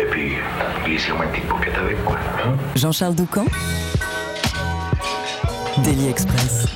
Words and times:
Et 0.00 0.04
puis, 0.04 0.32
glissez-moi 0.84 1.24
une 1.26 1.30
petite 1.30 1.48
paupiette 1.48 1.76
avec, 1.78 2.04
quoi. 2.04 2.18
Jean-Charles 2.76 3.14
Doucan. 3.14 3.44
Daily 5.84 6.08
Express. 6.08 6.66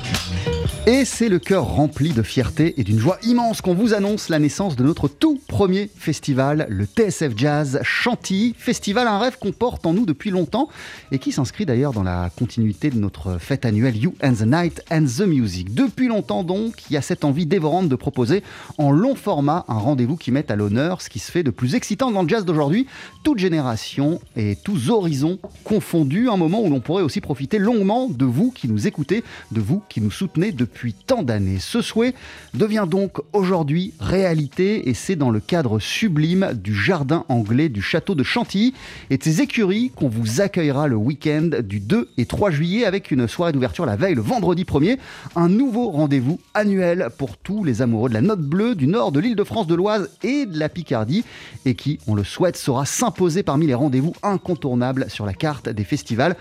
Et 0.89 1.03
c'est 1.03 1.27
le 1.27 1.37
cœur 1.37 1.65
rempli 1.65 2.13
de 2.13 2.23
fierté 2.23 2.75
et 2.79 2.85
d'une 2.85 2.97
joie 2.97 3.17
immense 3.21 3.59
qu'on 3.59 3.73
vous 3.73 3.93
annonce 3.93 4.29
la 4.29 4.39
naissance 4.39 4.77
de 4.77 4.85
notre 4.85 5.09
tout 5.09 5.37
premier 5.45 5.89
festival, 5.97 6.65
le 6.69 6.85
TSF 6.85 7.33
Jazz 7.35 7.81
Chantilly. 7.83 8.55
Festival, 8.57 9.05
un 9.05 9.19
rêve 9.19 9.37
qu'on 9.37 9.51
porte 9.51 9.85
en 9.85 9.91
nous 9.91 10.05
depuis 10.05 10.29
longtemps 10.29 10.69
et 11.11 11.19
qui 11.19 11.33
s'inscrit 11.33 11.65
d'ailleurs 11.65 11.91
dans 11.91 12.03
la 12.03 12.29
continuité 12.29 12.89
de 12.89 12.97
notre 12.97 13.37
fête 13.37 13.65
annuelle 13.65 13.97
You 13.97 14.13
and 14.23 14.35
the 14.35 14.45
Night 14.45 14.81
and 14.89 15.07
the 15.07 15.27
Music. 15.27 15.73
Depuis 15.73 16.07
longtemps 16.07 16.45
donc, 16.45 16.75
il 16.89 16.93
y 16.93 16.97
a 16.97 17.01
cette 17.01 17.25
envie 17.25 17.45
dévorante 17.45 17.89
de 17.89 17.95
proposer 17.97 18.41
en 18.77 18.89
long 18.89 19.15
format 19.15 19.65
un 19.67 19.79
rendez-vous 19.79 20.15
qui 20.15 20.31
mette 20.31 20.51
à 20.51 20.55
l'honneur 20.55 21.01
ce 21.01 21.09
qui 21.09 21.19
se 21.19 21.33
fait 21.33 21.43
de 21.43 21.51
plus 21.51 21.75
excitant 21.75 22.11
dans 22.11 22.23
le 22.23 22.29
jazz 22.29 22.45
d'aujourd'hui, 22.45 22.87
toute 23.25 23.39
génération 23.39 24.21
et 24.37 24.55
tous 24.63 24.89
horizons 24.89 25.37
confondus, 25.65 26.29
un 26.29 26.37
moment 26.37 26.61
où 26.61 26.69
l'on 26.69 26.79
pourrait 26.79 27.03
aussi 27.03 27.19
profiter 27.19 27.59
longuement 27.59 28.07
de 28.07 28.23
vous 28.23 28.51
qui 28.51 28.69
nous 28.69 28.87
écoutez, 28.87 29.25
de 29.51 29.59
vous 29.59 29.83
qui 29.89 29.99
nous 29.99 30.11
soutenez 30.11 30.53
depuis 30.53 30.76
tant 31.05 31.23
d'années. 31.23 31.59
Ce 31.59 31.81
souhait 31.81 32.13
devient 32.53 32.85
donc 32.89 33.17
aujourd'hui 33.33 33.93
réalité 33.99 34.89
et 34.89 34.93
c'est 34.93 35.15
dans 35.15 35.31
le 35.31 35.39
cadre 35.39 35.79
sublime 35.79 36.51
du 36.53 36.75
jardin 36.75 37.25
anglais 37.29 37.69
du 37.69 37.81
château 37.81 38.15
de 38.15 38.23
Chantilly 38.23 38.73
et 39.09 39.17
de 39.17 39.23
ses 39.23 39.41
écuries 39.41 39.91
qu'on 39.95 40.09
vous 40.09 40.41
accueillera 40.41 40.87
le 40.87 40.95
week-end 40.95 41.49
du 41.63 41.79
2 41.79 42.09
et 42.17 42.25
3 42.25 42.51
juillet 42.51 42.85
avec 42.85 43.11
une 43.11 43.27
soirée 43.27 43.51
d'ouverture 43.51 43.85
la 43.85 43.95
veille 43.95 44.15
le 44.15 44.21
vendredi 44.21 44.63
1er. 44.63 44.97
Un 45.35 45.49
nouveau 45.49 45.89
rendez-vous 45.89 46.39
annuel 46.53 47.09
pour 47.17 47.37
tous 47.37 47.63
les 47.63 47.81
amoureux 47.81 48.09
de 48.09 48.13
la 48.13 48.21
note 48.21 48.41
bleue 48.41 48.75
du 48.75 48.87
nord 48.87 49.11
de 49.11 49.19
l'île 49.19 49.35
de 49.35 49.43
France, 49.43 49.67
de 49.67 49.75
l'Oise 49.75 50.09
et 50.23 50.45
de 50.45 50.59
la 50.59 50.69
Picardie 50.69 51.23
et 51.65 51.75
qui, 51.75 51.99
on 52.07 52.15
le 52.15 52.23
souhaite, 52.23 52.57
saura 52.57 52.85
s'imposer 52.85 53.43
parmi 53.43 53.67
les 53.67 53.73
rendez-vous 53.73 54.13
incontournables 54.23 55.09
sur 55.09 55.25
la 55.25 55.33
carte 55.33 55.69
des 55.69 55.83
festivals. 55.83 56.35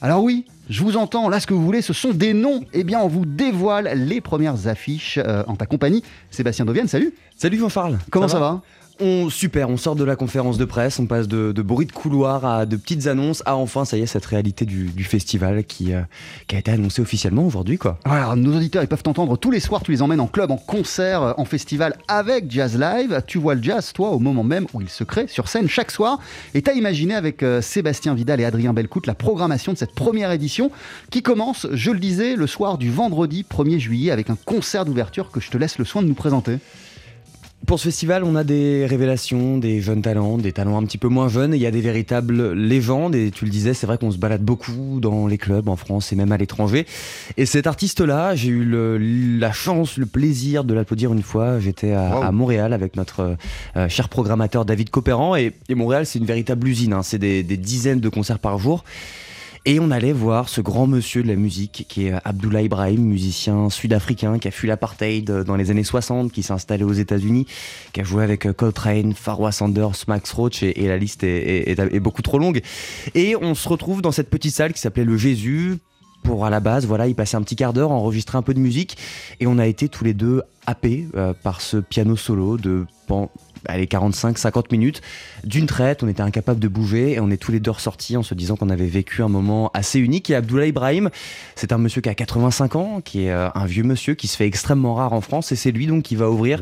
Alors 0.00 0.22
oui, 0.22 0.44
je 0.68 0.82
vous 0.82 0.96
entends, 0.96 1.28
là 1.28 1.40
ce 1.40 1.46
que 1.46 1.54
vous 1.54 1.64
voulez, 1.64 1.82
ce 1.82 1.92
sont 1.92 2.10
des 2.10 2.32
noms. 2.32 2.64
Eh 2.72 2.84
bien, 2.84 3.00
on 3.00 3.08
vous 3.08 3.26
dévoile 3.26 3.90
les 3.94 4.20
premières 4.20 4.66
affiches 4.66 5.18
euh, 5.18 5.44
en 5.46 5.56
ta 5.56 5.66
compagnie. 5.66 6.02
Sébastien 6.30 6.64
Dovienne, 6.64 6.88
salut 6.88 7.14
Salut 7.36 7.58
Jean-Charles. 7.58 7.98
Comment 8.10 8.28
ça, 8.28 8.38
va, 8.38 8.62
on, 9.00 9.28
Super, 9.30 9.68
on 9.68 9.76
sort 9.76 9.96
de 9.96 10.04
la 10.04 10.16
conférence 10.16 10.58
de 10.58 10.64
presse, 10.64 10.98
on 10.98 11.06
passe 11.06 11.28
de, 11.28 11.52
de 11.52 11.62
bruit 11.62 11.86
de 11.86 11.92
couloir 11.92 12.44
à 12.44 12.66
de 12.66 12.76
petites 12.76 13.06
annonces, 13.06 13.42
à 13.46 13.56
enfin, 13.56 13.84
ça 13.84 13.96
y 13.96 14.02
est, 14.02 14.06
cette 14.06 14.24
réalité 14.26 14.64
du, 14.64 15.04
festival 15.04 15.64
qui, 15.64 15.92
euh, 15.92 16.02
qui 16.46 16.56
a 16.56 16.58
été 16.58 16.70
annoncée 16.70 17.02
officiellement 17.02 17.46
aujourd'hui. 17.46 17.78
quoi. 17.78 17.98
Alors, 18.04 18.36
nos 18.36 18.56
auditeurs 18.56 18.82
ils 18.82 18.88
peuvent 18.88 19.02
t'entendre 19.02 19.36
tous 19.36 19.50
les 19.50 19.60
soirs, 19.60 19.82
tu 19.82 19.90
les 19.90 20.02
emmènes 20.02 20.20
en 20.20 20.26
club, 20.26 20.50
en 20.50 20.56
concert, 20.56 21.22
euh, 21.22 21.32
en 21.36 21.44
festival 21.44 21.96
avec 22.08 22.50
Jazz 22.50 22.78
Live. 22.78 23.22
Tu 23.26 23.38
vois 23.38 23.54
le 23.54 23.62
jazz, 23.62 23.92
toi, 23.92 24.10
au 24.10 24.18
moment 24.18 24.44
même 24.44 24.66
où 24.72 24.80
il 24.80 24.88
se 24.88 25.04
crée 25.04 25.26
sur 25.26 25.48
scène 25.48 25.68
chaque 25.68 25.90
soir. 25.90 26.18
Et 26.54 26.62
tu 26.62 26.70
as 26.70 26.74
imaginé 26.74 27.14
avec 27.14 27.42
euh, 27.42 27.60
Sébastien 27.60 28.14
Vidal 28.14 28.40
et 28.40 28.44
Adrien 28.44 28.72
Belcout 28.72 29.06
la 29.06 29.14
programmation 29.14 29.72
de 29.72 29.78
cette 29.78 29.94
première 29.94 30.30
édition 30.30 30.70
qui 31.10 31.22
commence, 31.22 31.66
je 31.72 31.90
le 31.90 31.98
disais, 31.98 32.36
le 32.36 32.46
soir 32.46 32.78
du 32.78 32.90
vendredi 32.90 33.44
1er 33.48 33.78
juillet 33.78 34.10
avec 34.10 34.30
un 34.30 34.36
concert 34.44 34.84
d'ouverture 34.84 35.30
que 35.30 35.40
je 35.40 35.50
te 35.50 35.58
laisse 35.58 35.78
le 35.78 35.84
soin 35.84 36.02
de 36.02 36.08
nous 36.08 36.14
présenter. 36.14 36.58
Pour 37.66 37.78
ce 37.78 37.84
festival, 37.84 38.24
on 38.24 38.34
a 38.36 38.44
des 38.44 38.84
révélations, 38.84 39.56
des 39.56 39.80
jeunes 39.80 40.02
talents, 40.02 40.36
des 40.36 40.52
talents 40.52 40.76
un 40.76 40.84
petit 40.84 40.98
peu 40.98 41.08
moins 41.08 41.28
jeunes. 41.28 41.54
Il 41.54 41.60
y 41.60 41.66
a 41.66 41.70
des 41.70 41.80
véritables 41.80 42.52
légendes. 42.52 43.14
Et 43.14 43.30
tu 43.30 43.46
le 43.46 43.50
disais, 43.50 43.72
c'est 43.72 43.86
vrai 43.86 43.96
qu'on 43.96 44.10
se 44.10 44.18
balade 44.18 44.42
beaucoup 44.42 44.98
dans 45.00 45.26
les 45.26 45.38
clubs 45.38 45.68
en 45.68 45.76
France 45.76 46.12
et 46.12 46.16
même 46.16 46.30
à 46.32 46.36
l'étranger. 46.36 46.84
Et 47.38 47.46
cet 47.46 47.66
artiste-là, 47.66 48.34
j'ai 48.34 48.48
eu 48.50 48.64
le- 48.64 48.98
la 48.98 49.52
chance, 49.52 49.96
le 49.96 50.04
plaisir 50.06 50.64
de 50.64 50.74
l'applaudir 50.74 51.12
une 51.12 51.22
fois. 51.22 51.58
J'étais 51.58 51.92
à, 51.92 52.16
Wow. 52.18 52.22
à 52.24 52.32
Montréal 52.32 52.72
avec 52.74 52.96
notre 52.96 53.36
euh, 53.76 53.88
cher 53.88 54.08
programmateur 54.10 54.64
David 54.64 54.90
Copéran. 54.90 55.34
Et, 55.34 55.52
et 55.68 55.74
Montréal, 55.74 56.04
c'est 56.04 56.18
une 56.18 56.26
véritable 56.26 56.68
usine. 56.68 56.92
hein. 56.92 57.02
C'est 57.02 57.18
des, 57.18 57.42
des 57.42 57.56
dizaines 57.56 58.00
de 58.00 58.08
concerts 58.10 58.40
par 58.40 58.58
jour. 58.58 58.84
Et 59.66 59.80
on 59.80 59.90
allait 59.90 60.12
voir 60.12 60.50
ce 60.50 60.60
grand 60.60 60.86
monsieur 60.86 61.22
de 61.22 61.28
la 61.28 61.36
musique 61.36 61.86
qui 61.88 62.06
est 62.06 62.12
Abdullah 62.24 62.60
Ibrahim, 62.60 63.00
musicien 63.00 63.70
sud-africain 63.70 64.38
qui 64.38 64.48
a 64.48 64.50
fui 64.50 64.68
l'apartheid 64.68 65.24
dans 65.24 65.56
les 65.56 65.70
années 65.70 65.84
60, 65.84 66.32
qui 66.32 66.42
s'est 66.42 66.52
installé 66.52 66.84
aux 66.84 66.92
États-Unis, 66.92 67.46
qui 67.94 68.02
a 68.02 68.04
joué 68.04 68.22
avec 68.22 68.44
euh, 68.44 68.52
Coltrane, 68.52 69.14
Farwa 69.14 69.52
Sanders, 69.52 70.04
Max 70.06 70.30
Roach 70.32 70.62
et, 70.62 70.84
et 70.84 70.86
la 70.86 70.98
liste 70.98 71.24
est, 71.24 72.00
beaucoup 72.00 72.20
trop 72.20 72.38
longue. 72.38 72.60
Et 73.14 73.36
on 73.36 73.54
se 73.54 73.66
retrouve 73.66 74.02
dans 74.02 74.12
cette 74.12 74.28
petite 74.28 74.54
salle 74.54 74.74
qui 74.74 74.80
s'appelait 74.80 75.04
le 75.04 75.16
Jésus 75.16 75.78
pour 76.24 76.44
à 76.44 76.50
la 76.50 76.60
base, 76.60 76.86
voilà, 76.86 77.06
y 77.06 77.14
passer 77.14 77.36
un 77.36 77.42
petit 77.42 77.56
quart 77.56 77.72
d'heure, 77.72 77.90
enregistrer 77.90 78.36
un 78.36 78.42
peu 78.42 78.52
de 78.52 78.60
musique 78.60 78.98
et 79.40 79.46
on 79.46 79.58
a 79.58 79.66
été 79.66 79.88
tous 79.88 80.04
les 80.04 80.12
deux 80.12 80.42
happés 80.66 81.06
euh, 81.14 81.32
par 81.32 81.62
ce 81.62 81.78
piano 81.78 82.16
solo 82.16 82.58
de 82.58 82.84
allez, 83.66 83.86
45-50 83.86 84.64
minutes 84.72 85.02
d'une 85.44 85.66
traite, 85.66 86.02
on 86.02 86.08
était 86.08 86.22
incapable 86.22 86.60
de 86.60 86.68
bouger 86.68 87.12
et 87.12 87.20
on 87.20 87.30
est 87.30 87.36
tous 87.36 87.52
les 87.52 87.60
deux 87.60 87.70
ressortis 87.70 88.16
en 88.16 88.22
se 88.22 88.34
disant 88.34 88.56
qu'on 88.56 88.70
avait 88.70 88.86
vécu 88.86 89.22
un 89.22 89.28
moment 89.28 89.70
assez 89.74 89.98
unique. 89.98 90.30
Et 90.30 90.34
Abdullah 90.34 90.66
Ibrahim, 90.66 91.10
c'est 91.54 91.72
un 91.72 91.78
monsieur 91.78 92.00
qui 92.00 92.08
a 92.08 92.14
85 92.14 92.76
ans, 92.76 93.00
qui 93.04 93.24
est 93.24 93.30
euh, 93.30 93.48
un 93.54 93.66
vieux 93.66 93.84
monsieur 93.84 94.14
qui 94.14 94.26
se 94.26 94.36
fait 94.36 94.46
extrêmement 94.46 94.94
rare 94.94 95.12
en 95.12 95.20
France 95.20 95.52
et 95.52 95.56
c'est 95.56 95.70
lui 95.72 95.86
donc 95.86 96.02
qui 96.02 96.16
va 96.16 96.30
ouvrir 96.30 96.60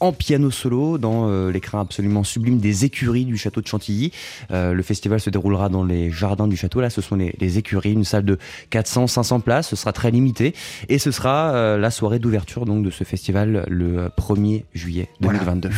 en 0.00 0.12
piano 0.12 0.50
solo 0.50 0.98
dans 0.98 1.28
euh, 1.28 1.50
l'écran 1.50 1.80
absolument 1.80 2.24
sublime 2.24 2.58
des 2.58 2.84
écuries 2.84 3.24
du 3.24 3.36
château 3.36 3.60
de 3.60 3.66
Chantilly. 3.66 4.12
Euh, 4.50 4.72
le 4.72 4.82
festival 4.82 5.20
se 5.20 5.30
déroulera 5.30 5.68
dans 5.68 5.84
les 5.84 6.10
jardins 6.10 6.48
du 6.48 6.56
château. 6.56 6.80
Là, 6.80 6.90
ce 6.90 7.00
sont 7.00 7.16
les, 7.16 7.34
les 7.40 7.58
écuries, 7.58 7.92
une 7.92 8.04
salle 8.04 8.24
de 8.24 8.38
400-500 8.72 9.40
places. 9.40 9.68
Ce 9.68 9.76
sera 9.76 9.92
très 9.92 10.10
limité 10.10 10.54
et 10.88 10.98
ce 10.98 11.10
sera 11.10 11.50
euh, 11.52 11.78
la 11.78 11.90
soirée 11.90 12.18
d'ouverture 12.18 12.64
donc 12.64 12.84
de 12.84 12.90
ce 12.90 13.04
festival 13.04 13.64
le 13.68 14.08
1er 14.18 14.64
juillet 14.74 15.08
Voilà. 15.20 15.38
2022. 15.40 15.68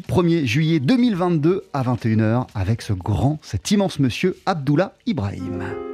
Vendredi 0.00 0.02
1er 0.08 0.44
juillet 0.46 0.80
2022 0.80 1.64
à 1.72 1.82
21h 1.82 2.46
avec 2.54 2.82
ce 2.82 2.92
grand, 2.92 3.38
cet 3.42 3.70
immense 3.70 3.98
monsieur 3.98 4.36
Abdullah 4.46 4.94
Ibrahim. 5.06 5.89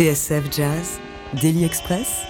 TSF 0.00 0.50
Jazz, 0.50 0.98
Daily 1.42 1.62
Express, 1.62 2.22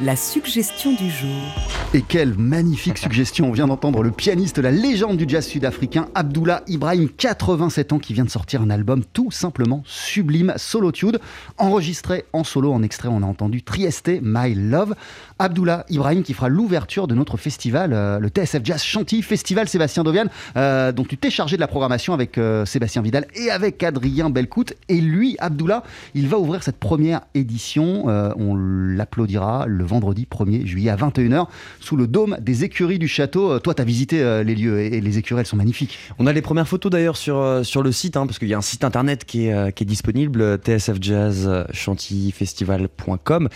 la 0.00 0.14
suggestion 0.14 0.92
du 0.92 1.10
jour. 1.10 1.83
Et 1.96 2.02
quelle 2.02 2.34
magnifique 2.36 2.98
suggestion 2.98 3.50
On 3.50 3.52
vient 3.52 3.68
d'entendre 3.68 4.02
le 4.02 4.10
pianiste, 4.10 4.58
la 4.58 4.72
légende 4.72 5.16
du 5.16 5.26
jazz 5.28 5.46
sud-africain, 5.46 6.08
Abdullah 6.16 6.64
Ibrahim, 6.66 7.08
87 7.08 7.92
ans, 7.92 8.00
qui 8.00 8.12
vient 8.12 8.24
de 8.24 8.30
sortir 8.30 8.62
un 8.62 8.70
album 8.70 9.04
tout 9.12 9.30
simplement 9.30 9.84
sublime, 9.86 10.54
Solotude, 10.56 11.20
enregistré 11.56 12.24
en 12.32 12.42
solo. 12.42 12.72
En 12.72 12.82
extrait, 12.82 13.06
on 13.06 13.22
a 13.22 13.26
entendu 13.26 13.62
Trieste, 13.62 14.10
My 14.20 14.56
Love. 14.56 14.96
Abdullah 15.38 15.86
Ibrahim 15.88 16.24
qui 16.24 16.34
fera 16.34 16.48
l'ouverture 16.48 17.06
de 17.06 17.14
notre 17.14 17.36
festival, 17.36 17.92
euh, 17.92 18.18
le 18.18 18.26
TSF 18.26 18.64
Jazz 18.64 18.82
Chantilly 18.82 19.22
Festival 19.22 19.68
Sébastien 19.68 20.02
Dovian, 20.02 20.24
euh, 20.56 20.90
dont 20.90 21.04
tu 21.04 21.16
t'es 21.16 21.30
chargé 21.30 21.54
de 21.54 21.60
la 21.60 21.68
programmation 21.68 22.12
avec 22.12 22.38
euh, 22.38 22.64
Sébastien 22.64 23.02
Vidal 23.02 23.28
et 23.36 23.52
avec 23.52 23.80
Adrien 23.84 24.30
Belcout. 24.30 24.74
Et 24.88 25.00
lui, 25.00 25.36
Abdullah, 25.38 25.84
il 26.16 26.26
va 26.26 26.40
ouvrir 26.40 26.64
cette 26.64 26.78
première 26.78 27.20
édition. 27.36 28.06
On 28.06 28.56
l'applaudira 28.56 29.66
le 29.68 29.84
vendredi 29.84 30.26
1er 30.28 30.66
juillet 30.66 30.90
à 30.90 30.96
21h 30.96 31.46
sous 31.84 31.96
le 31.96 32.06
dôme 32.06 32.36
des 32.40 32.64
écuries 32.64 32.98
du 32.98 33.08
château. 33.08 33.52
Euh, 33.52 33.58
Toi, 33.58 33.74
tu 33.74 33.82
as 33.82 33.84
visité 33.84 34.22
euh, 34.22 34.42
les 34.42 34.54
lieux 34.54 34.80
et, 34.80 34.86
et 34.96 35.00
les 35.02 35.18
écuries, 35.18 35.40
elles 35.40 35.46
sont 35.46 35.56
magnifiques. 35.56 35.98
On 36.18 36.26
a 36.26 36.32
les 36.32 36.40
premières 36.42 36.66
photos 36.66 36.90
d'ailleurs 36.90 37.16
sur, 37.18 37.36
euh, 37.38 37.62
sur 37.62 37.82
le 37.82 37.92
site, 37.92 38.16
hein, 38.16 38.26
parce 38.26 38.38
qu'il 38.38 38.48
y 38.48 38.54
a 38.54 38.58
un 38.58 38.62
site 38.62 38.84
internet 38.84 39.24
qui 39.26 39.48
est, 39.48 39.72
qui 39.74 39.82
est 39.84 39.86
disponible, 39.86 40.58
tsfjazzchantillyfestival.com. 40.58 43.48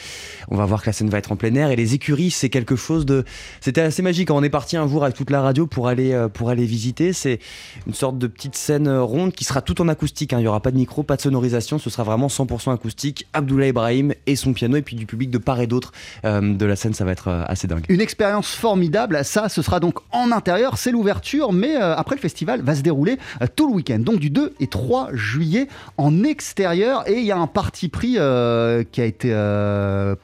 On 0.48 0.56
va 0.56 0.64
voir 0.66 0.82
que 0.82 0.86
la 0.86 0.92
scène 0.92 1.08
va 1.08 1.19
être 1.19 1.32
en 1.32 1.36
plein 1.36 1.54
air 1.54 1.70
et 1.70 1.76
les 1.76 1.94
écuries, 1.94 2.30
c'est 2.30 2.50
quelque 2.50 2.76
chose 2.76 3.06
de. 3.06 3.25
C'était 3.60 3.80
assez 3.80 4.02
magique. 4.02 4.28
Quand 4.28 4.36
on 4.36 4.42
est 4.42 4.50
parti 4.50 4.76
un 4.76 4.86
jour 4.86 5.04
avec 5.04 5.16
toute 5.16 5.30
la 5.30 5.40
radio 5.40 5.66
pour 5.66 5.88
aller, 5.88 6.26
pour 6.34 6.50
aller 6.50 6.66
visiter, 6.66 7.12
c'est 7.12 7.38
une 7.86 7.94
sorte 7.94 8.19
de 8.19 8.26
petite 8.26 8.56
scène 8.56 8.88
ronde 8.88 9.32
qui 9.32 9.44
sera 9.44 9.62
tout 9.62 9.80
en 9.80 9.88
acoustique. 9.88 10.32
hein. 10.32 10.38
Il 10.38 10.42
n'y 10.42 10.48
aura 10.48 10.60
pas 10.60 10.70
de 10.70 10.76
micro, 10.76 11.02
pas 11.02 11.16
de 11.16 11.22
sonorisation, 11.22 11.78
ce 11.78 11.90
sera 11.90 12.04
vraiment 12.04 12.28
100% 12.28 12.72
acoustique. 12.75 13.26
Abdullah 13.32 13.69
Ibrahim 13.69 14.12
et 14.26 14.36
son 14.36 14.52
piano, 14.52 14.76
et 14.76 14.82
puis 14.82 14.96
du 14.96 15.06
public 15.06 15.30
de 15.30 15.38
part 15.38 15.60
et 15.60 15.66
d'autre 15.66 15.92
euh, 16.25 16.54
de 16.54 16.66
la 16.66 16.76
scène, 16.76 16.94
ça 16.94 17.04
va 17.04 17.12
être 17.12 17.28
assez 17.46 17.66
dingue. 17.66 17.84
Une 17.88 18.00
expérience 18.18 18.52
formidable, 18.52 19.20
ça 19.22 19.48
ce 19.48 19.62
sera 19.62 19.78
donc 19.78 20.00
en 20.10 20.32
intérieur, 20.32 20.76
c'est 20.76 20.90
l'ouverture, 20.90 21.52
mais 21.52 21.76
euh, 21.76 21.94
après 21.94 22.16
le 22.16 22.20
festival 22.20 22.62
va 22.62 22.74
se 22.74 22.82
dérouler 22.82 23.16
euh, 23.42 23.46
tout 23.54 23.68
le 23.68 23.74
week-end, 23.76 24.00
donc 24.00 24.18
du 24.18 24.28
2 24.28 24.54
et 24.58 24.66
3 24.66 25.10
juillet 25.12 25.68
en 25.98 26.24
extérieur, 26.24 27.08
et 27.08 27.20
il 27.20 27.24
y 27.24 27.30
a 27.30 27.36
un 27.38 27.46
parti 27.46 27.88
pris 27.88 28.16
euh, 28.18 28.82
qui 28.90 29.00
a 29.00 29.04
été 29.04 29.28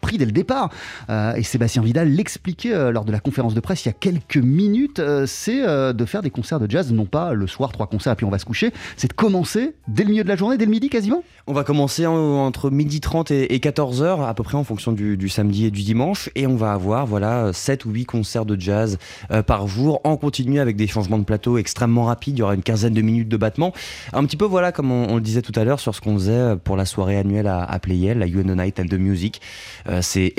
pris 0.01 0.19
dès 0.19 0.25
le 0.27 0.33
départ, 0.33 0.71
et 1.09 1.43
Sébastien 1.45 1.83
Vidal 1.83 2.09
l'expliquait 2.09 2.91
lors 2.91 3.05
de 3.05 3.13
la 3.13 3.21
conférence 3.21 3.55
de 3.55 3.61
presse 3.61 3.85
il 3.85 3.89
y 3.89 3.91
a 3.91 3.95
quelques 3.95 4.39
minutes, 4.39 5.01
c'est 5.27 5.63
de 5.63 6.05
faire 6.05 6.23
des 6.23 6.31
concerts 6.31 6.59
de 6.59 6.69
jazz, 6.69 6.93
non 6.93 7.07
pas 7.07 7.33
le 7.33 7.47
soir, 7.47 7.71
trois 7.71 7.87
concerts, 7.87 8.17
puis 8.17 8.27
on 8.27 8.31
va 8.31 8.41
se 8.41 8.45
coucher, 8.45 8.73
c'est 8.97 9.07
de 9.07 9.13
commencer 9.13 9.77
dès 9.87 10.03
le 10.03 10.11
milieu 10.11 10.25
de 10.25 10.29
la 10.29 10.35
journée, 10.37 10.57
dès 10.57 10.65
le 10.65 10.71
midi 10.73 10.89
quasiment? 10.89 11.23
On 11.47 11.53
va 11.53 11.63
commencer 11.63 12.07
en- 12.07 12.17
entre 12.45 12.71
midi 12.71 13.01
30 13.01 13.31
et, 13.31 13.59
14h, 13.59 14.27
à 14.27 14.35
peu 14.35 14.43
près 14.43 14.57
en 14.57 14.65
fonction 14.65 14.91
du, 14.91 15.17
du 15.17 15.29
samedi 15.29 15.67
et 15.67 15.71
du 15.71 15.83
dimanche. 15.83 16.31
Et 16.35 16.47
on 16.47 16.57
va 16.57 16.73
avoir 16.73 17.07
voilà, 17.07 17.53
7 17.53 17.84
ou 17.87 17.91
8 17.91 18.05
concerts 18.05 18.45
de 18.45 18.61
jazz 18.61 18.99
euh, 19.31 19.43
par 19.43 19.67
jour, 19.67 20.01
en 20.05 20.17
continu 20.17 20.61
avec 20.61 20.77
des 20.77 20.87
changements 20.87 21.19
de 21.19 21.25
plateau 21.25 21.59
extrêmement 21.59 22.05
rapides. 22.05 22.37
Il 22.37 22.41
y 22.41 22.43
aura 22.43 22.55
une 22.55 22.63
quinzaine 22.63 22.95
de 22.95 23.03
minutes 23.03 23.29
de 23.29 23.37
battement. 23.37 23.73
Un 24.13 24.25
petit 24.25 24.37
peu, 24.37 24.45
voilà, 24.45 24.73
comme 24.73 24.91
on, 24.91 25.15
le 25.15 25.21
disait 25.21 25.43
tout 25.43 25.53
à 25.57 25.65
l'heure, 25.65 25.81
sur 25.81 25.95
ce 25.95 26.01
qu'on 26.01 26.15
faisait 26.15 26.57
pour 26.63 26.77
la 26.77 26.85
soirée 26.85 27.17
annuelle 27.17 27.47
à, 27.47 27.63
à 27.63 27.79
Playel, 27.79 28.19
la 28.19 28.27
the 28.27 28.57
Night 28.57 28.81
and 28.81 28.87
the 28.87 28.95
Music. 28.95 29.41
Euh, 29.89 30.01
c'est 30.03 30.35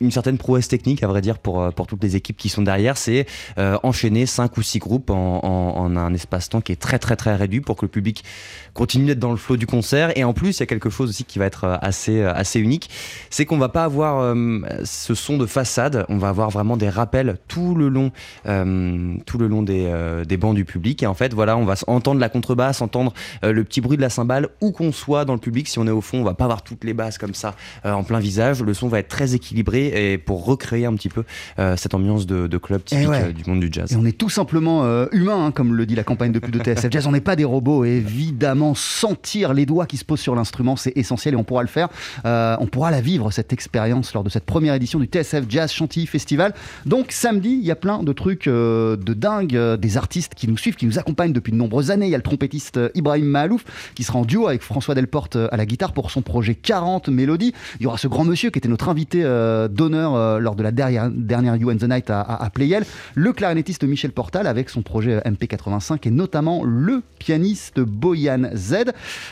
une, 0.00 0.10
certaine 0.10 0.38
prouesse 0.38 0.68
technique, 0.68 1.02
à 1.02 1.06
vrai 1.06 1.20
dire, 1.20 1.38
pour, 1.38 1.62
euh, 1.62 1.70
pour 1.70 1.86
toutes 1.86 2.02
les 2.02 2.16
équipes 2.16 2.36
qui 2.36 2.48
sont 2.48 2.62
derrière. 2.62 2.96
C'est 2.96 3.26
euh, 3.58 3.78
enchaîner 3.82 4.26
5 4.26 4.56
ou 4.56 4.62
6 4.62 4.78
groupes 4.78 5.10
en, 5.10 5.96
un 5.96 6.14
espace-temps 6.14 6.60
qui 6.60 6.72
est 6.72 6.76
très, 6.76 6.98
très, 6.98 7.16
très 7.16 7.34
réduit 7.34 7.60
pour 7.60 7.76
que 7.76 7.84
le 7.84 7.90
public 7.90 8.24
continue 8.74 9.06
d'être 9.06 9.18
dans 9.18 9.30
le 9.30 9.36
flot 9.36 9.56
du 9.56 9.66
concert. 9.66 10.16
Et 10.16 10.24
en 10.24 10.32
plus, 10.32 10.58
il 10.58 10.60
y 10.60 10.62
a 10.62 10.66
quelque 10.66 10.90
chose 10.90 11.10
aussi 11.10 11.24
qui 11.24 11.38
va 11.38 11.46
être 11.46 11.64
euh, 11.64 11.76
assez, 11.80 12.20
euh, 12.20 12.32
assez 12.32 12.60
unique, 12.60 12.90
c'est 13.30 13.44
qu'on 13.46 13.58
va 13.58 13.68
pas 13.68 13.84
avoir 13.84 14.20
euh, 14.20 14.60
ce 14.84 15.14
son 15.14 15.36
de 15.36 15.46
façade, 15.46 16.04
on 16.08 16.18
va 16.18 16.28
avoir 16.28 16.50
vraiment 16.50 16.76
des 16.80 16.88
rappels 16.88 17.36
tout 17.46 17.76
le 17.76 17.88
long, 17.88 18.10
euh, 18.46 19.14
tout 19.26 19.38
le 19.38 19.46
long 19.46 19.62
des, 19.62 19.84
euh, 19.86 20.24
des 20.24 20.36
bancs 20.36 20.54
du 20.54 20.64
public. 20.64 21.02
Et 21.02 21.06
en 21.06 21.14
fait, 21.14 21.32
voilà, 21.32 21.56
on 21.56 21.64
va 21.64 21.74
entendre 21.86 22.18
la 22.20 22.28
contrebasse, 22.28 22.82
entendre 22.82 23.12
euh, 23.44 23.52
le 23.52 23.62
petit 23.62 23.80
bruit 23.80 23.96
de 23.96 24.02
la 24.02 24.10
cymbale, 24.10 24.48
où 24.60 24.72
qu'on 24.72 24.90
soit 24.90 25.24
dans 25.24 25.34
le 25.34 25.38
public. 25.38 25.68
Si 25.68 25.78
on 25.78 25.86
est 25.86 25.92
au 25.92 26.00
fond, 26.00 26.18
on 26.18 26.24
va 26.24 26.34
pas 26.34 26.44
avoir 26.44 26.62
toutes 26.62 26.82
les 26.82 26.94
basses 26.94 27.18
comme 27.18 27.34
ça 27.34 27.54
en 27.84 28.02
plein 28.02 28.18
visage. 28.18 28.62
Le 28.62 28.74
son 28.74 28.88
va 28.88 28.98
être 28.98 29.08
très 29.08 29.34
équilibré 29.34 30.12
et 30.12 30.18
pour 30.18 30.44
recréer 30.44 30.86
un 30.86 30.94
petit 30.94 31.08
peu 31.08 31.24
cette 31.76 31.94
ambiance 31.94 32.26
de, 32.26 32.46
de 32.46 32.58
club 32.58 32.82
typique 32.82 33.08
ouais. 33.08 33.24
euh, 33.24 33.32
du 33.32 33.48
monde 33.48 33.60
du 33.60 33.68
jazz. 33.70 33.92
Et 33.92 33.96
on 33.96 34.04
est 34.04 34.16
tout 34.16 34.30
simplement 34.30 34.84
humain, 35.12 35.46
hein, 35.46 35.50
comme 35.52 35.74
le 35.74 35.86
dit 35.86 35.94
la 35.94 36.04
campagne 36.04 36.32
de 36.32 36.38
pub 36.38 36.50
de 36.50 36.58
TSF 36.58 36.90
Jazz. 36.90 37.06
On 37.06 37.12
n'est 37.12 37.20
pas 37.20 37.36
des 37.36 37.44
robots. 37.44 37.84
Et 37.84 37.90
évidemment, 37.90 38.74
sentir 38.74 39.52
les 39.52 39.66
doigts 39.66 39.86
qui 39.86 39.98
se 39.98 40.04
posent 40.04 40.20
sur 40.20 40.34
l'instrument, 40.34 40.76
c'est 40.76 40.96
essentiel 40.96 41.34
et 41.34 41.36
on 41.36 41.44
pourra 41.44 41.62
le 41.62 41.68
faire. 41.68 41.88
On 42.24 42.66
pourra 42.66 42.90
la 42.90 43.00
vivre, 43.00 43.30
cette 43.30 43.52
expérience, 43.52 44.14
lors 44.14 44.24
de 44.24 44.30
cette 44.30 44.46
première 44.46 44.74
édition 44.74 44.98
du 44.98 45.06
TSF 45.06 45.44
Jazz 45.48 45.72
Chantilly 45.72 46.06
Festival. 46.06 46.54
Donc, 46.86 47.12
samedi, 47.12 47.50
il 47.50 47.64
y 47.64 47.70
a 47.70 47.76
plein 47.76 48.02
de 48.02 48.12
trucs 48.12 48.46
euh, 48.46 48.96
de 48.96 49.14
dingue, 49.14 49.56
euh, 49.56 49.76
des 49.76 49.96
artistes 49.96 50.34
qui 50.34 50.48
nous 50.48 50.56
suivent, 50.56 50.76
qui 50.76 50.86
nous 50.86 50.98
accompagnent 50.98 51.32
depuis 51.32 51.52
de 51.52 51.56
nombreuses 51.56 51.90
années. 51.90 52.06
Il 52.06 52.10
y 52.10 52.14
a 52.14 52.18
le 52.18 52.22
trompettiste 52.22 52.76
euh, 52.76 52.88
Ibrahim 52.94 53.26
Mahalouf 53.26 53.64
qui 53.94 54.04
sera 54.04 54.18
en 54.18 54.24
duo 54.24 54.46
avec 54.46 54.62
François 54.62 54.94
Delporte 54.94 55.36
à 55.36 55.56
la 55.56 55.66
guitare 55.66 55.92
pour 55.92 56.10
son 56.10 56.22
projet 56.22 56.54
40 56.54 57.08
Mélodies. 57.08 57.52
Il 57.78 57.84
y 57.84 57.86
aura 57.86 57.98
ce 57.98 58.08
grand 58.08 58.24
monsieur 58.24 58.50
qui 58.50 58.58
était 58.58 58.68
notre 58.68 58.88
invité 58.88 59.22
d'honneur 59.70 60.40
lors 60.40 60.54
de 60.54 60.62
la 60.62 60.72
dernière, 60.72 61.10
dernière 61.10 61.56
You 61.56 61.70
and 61.70 61.76
the 61.76 61.88
Night 61.88 62.10
à, 62.10 62.20
à, 62.20 62.50
Playel, 62.50 62.84
le 63.14 63.32
clarinettiste 63.32 63.84
Michel 63.84 64.12
Portal 64.12 64.46
avec 64.46 64.68
son 64.70 64.82
projet 64.82 65.14
euh, 65.14 65.30
MP85 65.30 66.06
et 66.06 66.10
notamment 66.10 66.64
le 66.64 67.02
pianiste 67.18 67.80
Boyan 67.80 68.50
Z. 68.54 68.76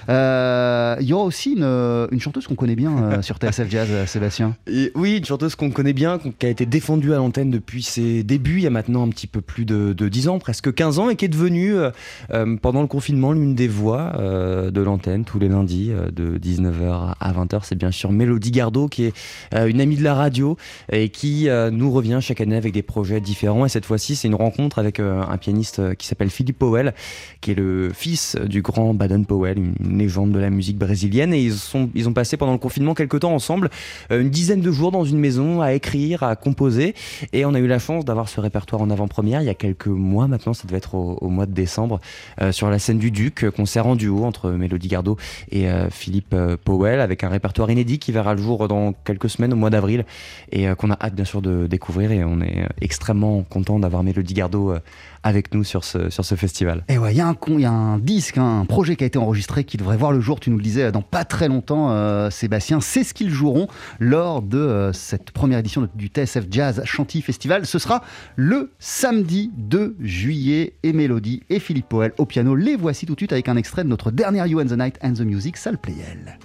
Il 0.08 1.06
y 1.06 1.12
aura 1.12 1.24
aussi 1.24 1.52
une, 1.52 2.08
une 2.10 2.20
chanteuse 2.20 2.46
qu'on 2.46 2.54
connaît 2.54 2.76
bien 2.76 3.22
sur 3.22 3.36
TSF 3.36 3.70
Jazz, 3.70 3.88
Sébastien. 4.06 4.56
Oui, 4.94 5.18
une 5.18 5.24
chanteuse 5.24 5.54
qu'on 5.54 5.70
connaît 5.70 5.92
bien, 5.92 6.18
qui 6.18 6.46
a 6.46 6.48
été 6.48 6.66
défendue 6.66 7.12
à 7.12 7.22
depuis 7.28 7.82
ses 7.82 8.22
débuts, 8.22 8.56
il 8.56 8.62
y 8.62 8.66
a 8.66 8.70
maintenant 8.70 9.06
un 9.06 9.08
petit 9.08 9.26
peu 9.26 9.40
plus 9.40 9.64
de, 9.64 9.92
de 9.92 10.08
10 10.08 10.28
ans, 10.28 10.38
presque 10.38 10.72
15 10.72 10.98
ans, 10.98 11.10
et 11.10 11.16
qui 11.16 11.24
est 11.24 11.28
devenue, 11.28 11.74
euh, 11.74 11.90
euh, 12.32 12.56
pendant 12.56 12.80
le 12.80 12.86
confinement, 12.86 13.32
l'une 13.32 13.54
des 13.54 13.68
voix 13.68 14.12
euh, 14.18 14.70
de 14.70 14.80
l'antenne 14.80 15.24
tous 15.24 15.38
les 15.38 15.48
lundis, 15.48 15.92
de 16.12 16.38
19h 16.38 17.14
à 17.18 17.32
20h. 17.32 17.60
C'est 17.62 17.76
bien 17.76 17.90
sûr 17.90 18.12
Mélodie 18.12 18.50
Gardot, 18.50 18.88
qui 18.88 19.04
est 19.04 19.14
une 19.52 19.80
amie 19.80 19.96
de 19.96 20.04
la 20.04 20.14
radio, 20.14 20.56
et 20.90 21.08
qui 21.08 21.48
nous 21.72 21.90
revient 21.90 22.18
chaque 22.20 22.40
année 22.40 22.56
avec 22.56 22.72
des 22.72 22.82
projets 22.82 23.20
différents. 23.20 23.66
Et 23.66 23.68
cette 23.68 23.84
fois-ci, 23.84 24.16
c'est 24.16 24.28
une 24.28 24.34
rencontre 24.34 24.78
avec 24.78 25.00
un 25.00 25.36
pianiste 25.38 25.96
qui 25.96 26.06
s'appelle 26.06 26.30
Philippe 26.30 26.58
Powell, 26.58 26.94
qui 27.40 27.52
est 27.52 27.54
le 27.54 27.90
fils 27.92 28.36
du 28.36 28.62
grand 28.62 28.94
Baden 28.94 29.26
Powell, 29.26 29.58
une, 29.58 29.98
légende 29.98 30.32
de 30.32 30.38
la 30.38 30.50
musique 30.50 30.78
brésilienne. 30.78 31.32
Et 31.32 31.42
ils, 31.42 31.54
sont, 31.54 31.90
ils 31.94 32.08
ont 32.08 32.12
passé 32.12 32.36
pendant 32.36 32.52
le 32.52 32.58
confinement 32.58 32.94
quelques 32.94 33.20
temps 33.20 33.34
ensemble, 33.34 33.70
une 34.10 34.30
dizaine 34.30 34.60
de 34.60 34.70
jours 34.70 34.92
dans 34.92 35.04
une 35.04 35.18
maison 35.18 35.60
à 35.60 35.72
écrire, 35.72 36.22
à 36.22 36.36
composer. 36.36 36.94
Et 37.32 37.44
on 37.44 37.54
a 37.54 37.58
eu 37.58 37.66
la 37.66 37.78
chance 37.78 38.04
d'avoir 38.04 38.28
ce 38.28 38.40
répertoire 38.40 38.82
en 38.82 38.90
avant-première 38.90 39.42
il 39.42 39.46
y 39.46 39.50
a 39.50 39.54
quelques 39.54 39.86
mois 39.86 40.28
maintenant, 40.28 40.54
ça 40.54 40.66
devait 40.66 40.78
être 40.78 40.94
au, 40.94 41.28
mois 41.28 41.46
de 41.46 41.52
décembre, 41.52 42.00
euh, 42.40 42.52
sur 42.52 42.70
la 42.70 42.78
scène 42.78 42.98
du 42.98 43.10
Duc, 43.10 43.44
euh, 43.44 43.50
concert 43.50 43.86
en 43.86 43.96
duo 43.96 44.24
entre 44.24 44.50
Mélodie 44.50 44.88
Gardot 44.88 45.16
et 45.50 45.68
euh, 45.68 45.90
Philippe 45.90 46.34
Powell, 46.64 47.00
avec 47.00 47.24
un 47.24 47.28
répertoire 47.28 47.70
inédit 47.70 47.98
qui 47.98 48.12
verra 48.12 48.34
le 48.34 48.42
jour 48.42 48.68
dans 48.68 48.92
quelques 48.92 49.30
semaines, 49.30 49.52
au 49.52 49.56
mois 49.56 49.70
d'avril, 49.70 50.04
et 50.52 50.66
qu'on 50.76 50.90
a 50.90 50.98
hâte 51.00 51.14
bien 51.14 51.24
sûr 51.24 51.42
de 51.42 51.66
découvrir. 51.66 52.12
Et 52.12 52.24
on 52.24 52.40
est 52.40 52.66
extrêmement 52.80 53.42
content 53.42 53.78
d'avoir 53.78 54.02
Mélodie 54.02 54.34
Gardot 54.34 54.74
avec 55.22 55.52
nous 55.54 55.64
sur 55.64 55.84
ce, 55.84 56.10
sur 56.10 56.24
ce 56.24 56.34
festival. 56.34 56.84
Et 56.88 56.98
ouais, 56.98 57.12
il 57.14 57.16
y, 57.18 57.20
a 57.20 57.26
un 57.26 57.34
con- 57.34 57.54
il 57.58 57.62
y 57.62 57.64
a 57.66 57.70
un 57.72 57.98
disque, 57.98 58.38
hein, 58.38 58.60
un 58.60 58.64
projet 58.64 58.96
qui 58.96 59.04
a 59.04 59.06
été 59.06 59.18
enregistré 59.18 59.64
qui 59.64 59.76
devrait 59.76 59.96
voir 59.96 60.12
le 60.12 60.20
jour, 60.20 60.40
tu 60.40 60.50
nous 60.50 60.56
le 60.56 60.62
disais, 60.62 60.92
dans 60.92 61.02
pas 61.02 61.24
très 61.24 61.48
longtemps, 61.48 61.90
euh, 61.90 62.30
Sébastien. 62.30 62.80
C'est 62.80 63.04
ce 63.04 63.14
qu'ils 63.14 63.30
joueront 63.30 63.68
lors 63.98 64.42
de 64.42 64.58
euh, 64.58 64.92
cette 64.92 65.30
première 65.30 65.58
édition 65.58 65.82
de- 65.82 65.88
du 65.94 66.06
TSF 66.08 66.46
Jazz 66.50 66.82
Chantilly 66.84 67.22
Festival. 67.22 67.66
Ce 67.66 67.78
sera 67.78 68.02
le 68.36 68.70
samedi 68.78 69.50
2 69.56 69.96
juillet. 70.00 70.74
Et 70.82 70.92
Mélodie 70.92 71.42
et 71.50 71.58
Philippe 71.58 71.88
Poel 71.88 72.12
au 72.18 72.24
piano. 72.26 72.54
Les 72.54 72.76
voici 72.76 73.04
tout 73.06 73.14
de 73.14 73.20
suite 73.20 73.32
avec 73.32 73.48
un 73.48 73.56
extrait 73.56 73.84
de 73.84 73.88
notre 73.88 74.10
dernière 74.10 74.46
You 74.46 74.60
and 74.60 74.66
the 74.66 74.78
Night 74.78 74.98
and 75.02 75.14
the 75.14 75.20
Music, 75.20 75.56
Salle 75.56 75.78
Playel. 75.78 76.38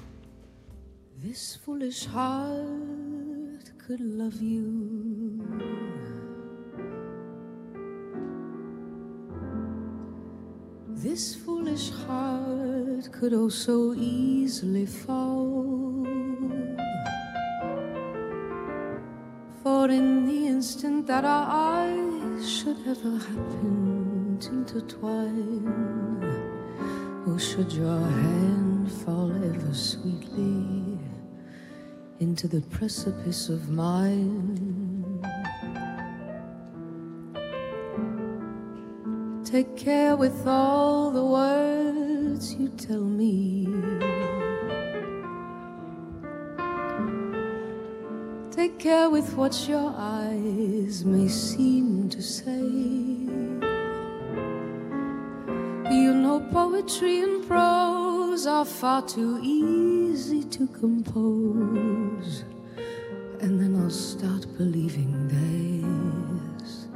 This 1.23 1.59
foolish 1.63 2.07
heart 2.13 2.51
could 3.87 3.99
love 4.01 4.41
you. 4.41 5.92
This 11.03 11.35
foolish 11.35 11.89
heart 11.89 13.11
could 13.11 13.33
oh 13.33 13.49
so 13.49 13.93
easily 13.93 14.85
fall. 14.85 16.07
For 19.61 19.89
in 19.89 20.25
the 20.25 20.47
instant 20.47 21.05
that 21.07 21.25
our 21.25 21.45
eyes 21.49 22.49
should 22.49 22.77
ever 22.87 23.17
happen 23.17 24.37
to 24.39 24.49
intertwine, 24.49 25.67
oh, 27.27 27.37
should 27.37 27.73
your 27.73 27.99
hand 27.99 28.89
fall 28.89 29.29
ever 29.29 29.73
sweetly 29.73 30.97
into 32.21 32.47
the 32.47 32.61
precipice 32.71 33.49
of 33.49 33.67
mine. 33.67 34.82
Take 39.53 39.77
care 39.77 40.15
with 40.15 40.47
all 40.47 41.11
the 41.11 41.23
words 41.23 42.55
you 42.55 42.69
tell 42.69 43.03
me. 43.03 43.67
Take 48.49 48.79
care 48.79 49.11
with 49.11 49.35
what 49.35 49.69
your 49.69 49.93
eyes 49.95 51.05
may 51.05 51.27
seem 51.27 52.09
to 52.09 52.19
say. 52.19 52.63
You 55.93 56.15
know, 56.15 56.39
poetry 56.51 57.21
and 57.21 57.47
prose 57.47 58.47
are 58.47 58.65
far 58.65 59.03
too 59.03 59.39
easy 59.43 60.43
to 60.45 60.65
compose. 60.65 62.43
And 63.39 63.61
then 63.61 63.79
I'll 63.79 63.91
start 63.91 64.47
believing 64.57 65.13
there's 65.27 66.87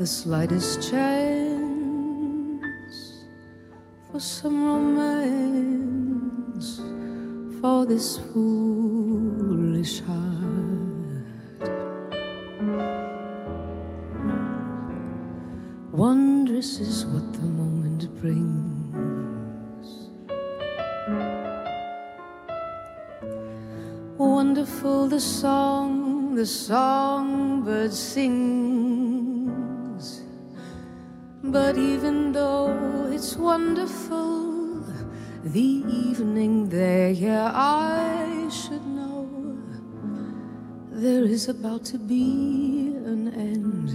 the 0.00 0.06
slightest 0.08 0.90
chance 0.90 1.51
for 4.12 4.20
some 4.20 4.62
romance 4.66 6.02
for 7.62 7.86
this 7.86 8.18
foolish 8.18 10.00
heart. 10.00 10.18
Wondrous 15.92 16.78
is 16.80 17.06
what 17.06 17.32
the 17.32 17.40
moment 17.40 18.14
brings. 18.20 19.88
Wonderful 24.18 25.08
the 25.08 25.20
song 25.20 26.34
the 26.34 26.44
songbird 26.44 27.94
sings. 27.94 28.61
But 31.52 31.76
even 31.76 32.32
though 32.32 33.10
it's 33.12 33.36
wonderful, 33.36 34.80
the 35.44 35.60
evening 35.60 36.70
there, 36.70 37.10
yeah, 37.10 37.52
I 37.54 38.48
should 38.48 38.86
know 38.86 39.28
there 40.90 41.24
is 41.24 41.50
about 41.50 41.84
to 41.92 41.98
be 41.98 42.94
an 43.04 43.34
end 43.34 43.90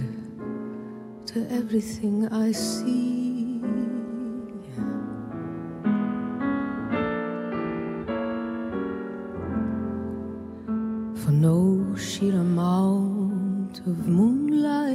to 1.26 1.46
everything 1.50 2.28
I 2.28 2.52
see. 2.52 3.60
For 11.24 11.32
no 11.32 11.96
sheer 11.96 12.34
amount 12.34 13.80
of 13.80 14.06
moonlight, 14.06 14.87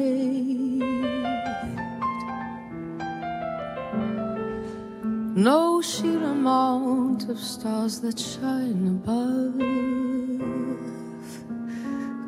no 5.44 5.82
sheer 5.82 6.24
amount 6.24 7.28
of 7.28 7.38
stars 7.38 8.00
that 8.00 8.18
shine 8.18 8.88
above 8.88 9.60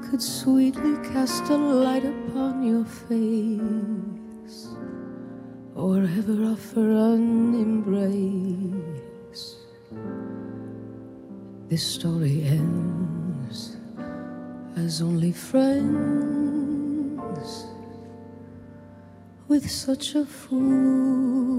could 0.03 0.21
sweetly 0.21 0.97
cast 1.13 1.49
a 1.49 1.55
light 1.55 2.03
upon 2.03 2.61
your 2.61 2.83
face 2.83 4.67
or 5.75 5.99
ever 6.19 6.43
offer 6.43 6.91
an 7.13 7.55
embrace. 7.55 9.45
This 11.69 11.87
story 11.87 12.43
ends 12.43 13.77
as 14.75 15.01
only 15.01 15.31
friends 15.31 16.35
with 19.47 19.71
such 19.71 20.15
a 20.15 20.25
foolish 20.25 21.54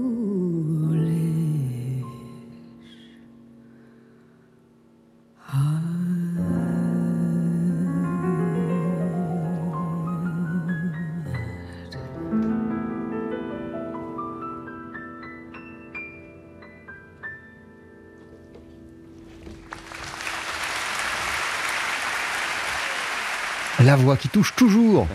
La 23.83 23.95
voix 23.95 24.17
qui 24.17 24.27
touche 24.27 24.55
toujours 24.55 25.07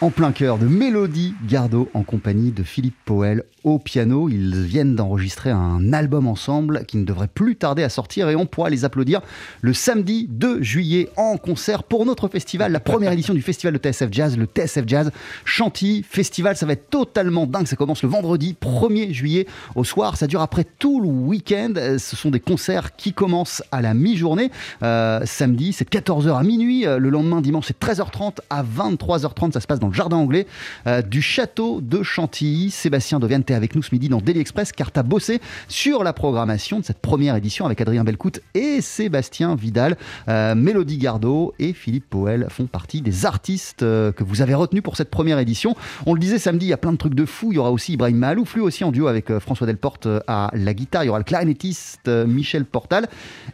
en 0.00 0.10
plein 0.10 0.32
cœur 0.32 0.58
de 0.58 0.66
Mélodie 0.66 1.34
Gardot 1.48 1.88
en 1.94 2.02
compagnie 2.02 2.50
de 2.50 2.62
Philippe 2.62 2.96
Powell 3.04 3.44
au 3.62 3.78
piano. 3.78 4.28
Ils 4.28 4.62
viennent 4.62 4.94
d'enregistrer 4.94 5.50
un 5.50 5.92
album 5.92 6.26
ensemble 6.26 6.84
qui 6.86 6.96
ne 6.96 7.04
devrait 7.04 7.28
plus 7.28 7.56
tarder 7.56 7.82
à 7.82 7.88
sortir 7.88 8.28
et 8.28 8.36
on 8.36 8.44
pourra 8.44 8.70
les 8.70 8.84
applaudir 8.84 9.20
le 9.62 9.72
samedi 9.72 10.26
2 10.28 10.62
juillet 10.62 11.08
en 11.16 11.36
concert 11.36 11.84
pour 11.84 12.04
notre 12.06 12.28
festival, 12.28 12.72
la 12.72 12.80
première 12.80 13.12
édition 13.14 13.34
du 13.34 13.42
festival 13.42 13.72
de 13.72 13.78
TSF 13.78 14.08
Jazz, 14.10 14.36
le 14.36 14.46
TSF 14.46 14.84
Jazz 14.86 15.10
Chantilly 15.44 16.02
Festival. 16.02 16.56
Ça 16.56 16.66
va 16.66 16.72
être 16.72 16.90
totalement 16.90 17.46
dingue. 17.46 17.66
Ça 17.66 17.76
commence 17.76 18.02
le 18.02 18.08
vendredi 18.08 18.56
1er 18.60 19.12
juillet 19.12 19.46
au 19.74 19.84
soir. 19.84 20.16
Ça 20.16 20.26
dure 20.26 20.42
après 20.42 20.64
tout 20.64 21.00
le 21.00 21.08
week-end. 21.08 21.72
Ce 21.98 22.16
sont 22.16 22.30
des 22.30 22.40
concerts 22.40 22.96
qui 22.96 23.12
commencent 23.12 23.62
à 23.72 23.80
la 23.80 23.94
mi-journée. 23.94 24.50
Euh, 24.82 25.20
samedi, 25.24 25.72
c'est 25.72 25.88
14h 25.88 26.36
à 26.36 26.42
minuit. 26.42 26.86
Euh, 26.86 26.98
Le 26.98 27.10
lendemain, 27.10 27.40
dimanche, 27.40 27.66
c'est 27.68 27.78
13h30 27.78 28.38
à 28.50 28.62
23h30. 28.62 29.52
Ça 29.52 29.60
se 29.60 29.66
passe 29.66 29.80
dans 29.80 29.83
le 29.88 29.94
jardin 29.94 30.16
anglais 30.16 30.46
euh, 30.86 31.02
du 31.02 31.22
château 31.22 31.80
de 31.80 32.02
Chantilly. 32.02 32.70
Sébastien 32.70 33.18
Dovian, 33.18 33.42
t'es 33.42 33.54
avec 33.54 33.74
nous 33.74 33.82
ce 33.82 33.94
midi 33.94 34.08
dans 34.08 34.18
Daily 34.18 34.40
Express 34.40 34.72
car 34.72 34.92
t'as 34.92 35.02
bossé 35.02 35.40
sur 35.68 36.04
la 36.04 36.12
programmation 36.12 36.80
de 36.80 36.84
cette 36.84 36.98
première 36.98 37.36
édition 37.36 37.66
avec 37.66 37.80
Adrien 37.80 38.04
Belcout 38.04 38.40
et 38.54 38.80
Sébastien 38.80 39.54
Vidal. 39.54 39.96
Euh, 40.28 40.54
Mélodie 40.54 40.98
Gardot 40.98 41.54
et 41.58 41.72
Philippe 41.72 42.08
Powell 42.08 42.46
font 42.50 42.66
partie 42.66 43.00
des 43.00 43.26
artistes 43.26 43.82
euh, 43.82 44.12
que 44.12 44.24
vous 44.24 44.42
avez 44.42 44.54
retenus 44.54 44.82
pour 44.82 44.96
cette 44.96 45.10
première 45.10 45.38
édition. 45.38 45.76
On 46.06 46.14
le 46.14 46.20
disait 46.20 46.38
samedi, 46.38 46.66
il 46.66 46.70
y 46.70 46.72
a 46.72 46.78
plein 46.78 46.92
de 46.92 46.96
trucs 46.96 47.14
de 47.14 47.24
fou. 47.24 47.52
Il 47.52 47.56
y 47.56 47.58
aura 47.58 47.70
aussi 47.70 47.92
Ibrahim 47.94 48.16
Mahalouf, 48.16 48.54
lui 48.54 48.62
aussi 48.62 48.84
en 48.84 48.92
duo 48.92 49.06
avec 49.06 49.30
euh, 49.30 49.40
François 49.40 49.66
Delporte 49.66 50.08
à 50.26 50.50
la 50.52 50.74
guitare. 50.74 51.04
Il 51.04 51.06
y 51.06 51.10
aura 51.10 51.18
le 51.18 51.24
clarinettiste 51.24 52.08
Michel 52.08 52.64
Portal. 52.64 53.08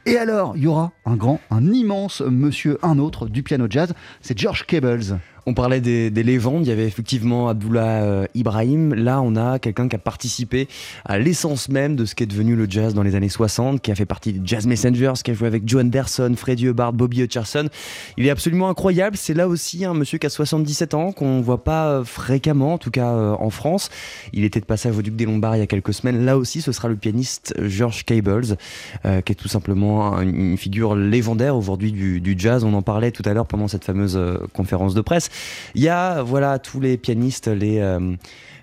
Et 0.07 0.17
alors, 0.17 0.57
il 0.57 0.63
y 0.63 0.67
aura 0.67 0.93
un 1.05 1.17
grand, 1.17 1.41
un 1.51 1.73
immense 1.73 2.21
monsieur, 2.21 2.79
un 2.83 2.99
autre 2.99 3.27
du 3.29 3.43
piano 3.43 3.67
jazz. 3.69 3.93
C'est 4.21 4.39
George 4.39 4.67
Cables. 4.67 5.19
On 5.51 5.55
parlait 5.55 5.81
des, 5.81 6.11
des 6.11 6.21
il 6.23 6.63
y 6.65 6.71
avait 6.71 6.87
effectivement 6.87 7.49
Abdullah 7.49 8.05
euh, 8.05 8.25
Ibrahim. 8.37 8.95
Là, 8.95 9.21
on 9.21 9.35
a 9.35 9.59
quelqu'un 9.59 9.89
qui 9.89 9.97
a 9.97 9.99
participé 9.99 10.69
à 11.05 11.19
l'essence 11.19 11.69
même 11.69 11.97
de 11.97 12.05
ce 12.05 12.15
qu'est 12.15 12.27
devenu 12.27 12.55
le 12.55 12.71
jazz 12.71 12.95
dans 12.95 13.03
les 13.03 13.17
années 13.17 13.29
60, 13.29 13.83
qui 13.83 13.91
a 13.91 13.97
fait 13.97 14.05
partie 14.07 14.33
des 14.35 14.41
Jazz 14.45 14.69
Messengers, 14.69 15.15
qui 15.25 15.33
a 15.33 15.35
joué 15.35 15.49
avec 15.49 15.69
Joe 15.69 15.83
Anderson, 15.83 16.33
Freddie 16.37 16.67
Hubbard, 16.67 16.93
Bobby 16.93 17.23
Hutcherson. 17.23 17.69
Il 18.17 18.27
est 18.27 18.31
absolument 18.31 18.69
incroyable. 18.69 19.17
C'est 19.17 19.35
là 19.35 19.49
aussi 19.49 19.85
un 19.85 19.93
monsieur 19.93 20.19
qui 20.19 20.27
a 20.27 20.31
77 20.31 20.95
ans, 20.95 21.11
qu'on 21.11 21.39
ne 21.39 21.43
voit 21.43 21.65
pas 21.65 21.89
euh, 21.89 22.05
fréquemment, 22.05 22.75
en 22.75 22.79
tout 22.79 22.93
cas 22.93 23.09
euh, 23.11 23.33
en 23.41 23.51
France. 23.51 23.89
Il 24.33 24.45
était 24.45 24.61
de 24.61 24.67
passage 24.67 24.97
au 24.97 25.03
Duc 25.03 25.17
des 25.17 25.25
Lombards 25.25 25.57
il 25.57 25.59
y 25.59 25.63
a 25.63 25.67
quelques 25.67 25.95
semaines. 25.95 26.25
Là 26.25 26.39
aussi, 26.39 26.61
ce 26.61 26.71
sera 26.71 26.87
le 26.87 26.95
pianiste 26.95 27.55
George 27.61 28.05
Cables, 28.05 28.57
qui 29.03 29.33
est 29.33 29.35
tout 29.35 29.49
simplement 29.49 30.15
un- 30.15 30.23
une 30.23 30.57
figure 30.57 30.95
légendaire 30.95 31.57
aujourd'hui 31.57 31.91
du, 31.91 32.37
jazz. 32.39 32.63
On 32.63 32.73
en 32.75 32.83
parlait 32.83 33.11
tout 33.11 33.25
à 33.27 33.35
l'heure 33.35 33.47
pendant 33.47 33.67
cette 33.67 33.85
fameuse 33.85 34.17
conférence 34.53 34.95
de 34.95 35.01
presse. 35.01 35.29
Il 35.75 35.83
y 35.83 35.89
a 35.89 36.25
tous 36.59 36.81
les 36.81 36.97
pianistes, 36.97 37.49
les 37.49 37.79
euh, 37.79 38.15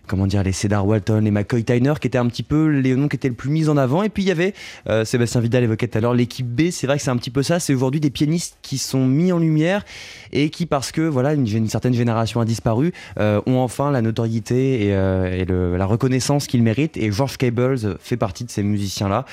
comment 0.07 0.25
dire, 0.25 0.41
les 0.41 0.51
Cedar 0.51 0.87
Walton, 0.87 1.21
les 1.21 1.31
McCoy 1.31 1.63
Tyner, 1.63 1.93
qui 1.99 2.07
étaient 2.07 2.17
un 2.17 2.27
petit 2.27 2.43
peu 2.43 2.67
les 2.67 2.95
noms 2.95 3.07
qui 3.07 3.17
étaient 3.17 3.27
le 3.27 3.35
plus 3.35 3.49
mis 3.49 3.69
en 3.69 3.77
avant. 3.77 4.03
Et 4.03 4.09
puis 4.09 4.23
il 4.23 4.27
y 4.27 4.31
avait, 4.31 4.53
euh, 4.87 5.05
Sébastien 5.05 5.41
Vidal 5.41 5.63
évoquait 5.63 5.87
tout 5.87 5.97
à 5.97 6.01
l'heure, 6.01 6.13
l'équipe 6.13 6.47
B. 6.47 6.71
C'est 6.71 6.87
vrai 6.87 6.97
que 6.97 7.03
c'est 7.03 7.11
un 7.11 7.17
petit 7.17 7.29
peu 7.29 7.43
ça. 7.43 7.59
C'est 7.59 7.73
aujourd'hui 7.73 7.99
des 7.99 8.09
pianistes 8.09 8.57
qui 8.61 8.77
sont 8.77 9.05
mis 9.05 9.31
en 9.31 9.39
lumière 9.39 9.83
et 10.31 10.49
qui, 10.49 10.65
parce 10.65 10.91
que 10.91 11.01
voilà, 11.01 11.33
une, 11.33 11.67
certaine 11.67 11.93
génération 11.93 12.39
a 12.39 12.45
disparu, 12.45 12.93
euh, 13.19 13.41
ont 13.45 13.59
enfin 13.59 13.91
la 13.91 14.01
notoriété 14.01 14.87
et, 14.87 15.45
la 15.45 15.85
reconnaissance 15.85 16.47
qu'ils 16.47 16.63
méritent. 16.63 16.97
Et 16.97 17.11
George 17.11 17.37
Cables 17.37 17.97
fait 17.99 18.17
partie 18.17 18.45
de 18.45 18.49
ces 18.49 18.63
musiciens-là, 18.63 19.25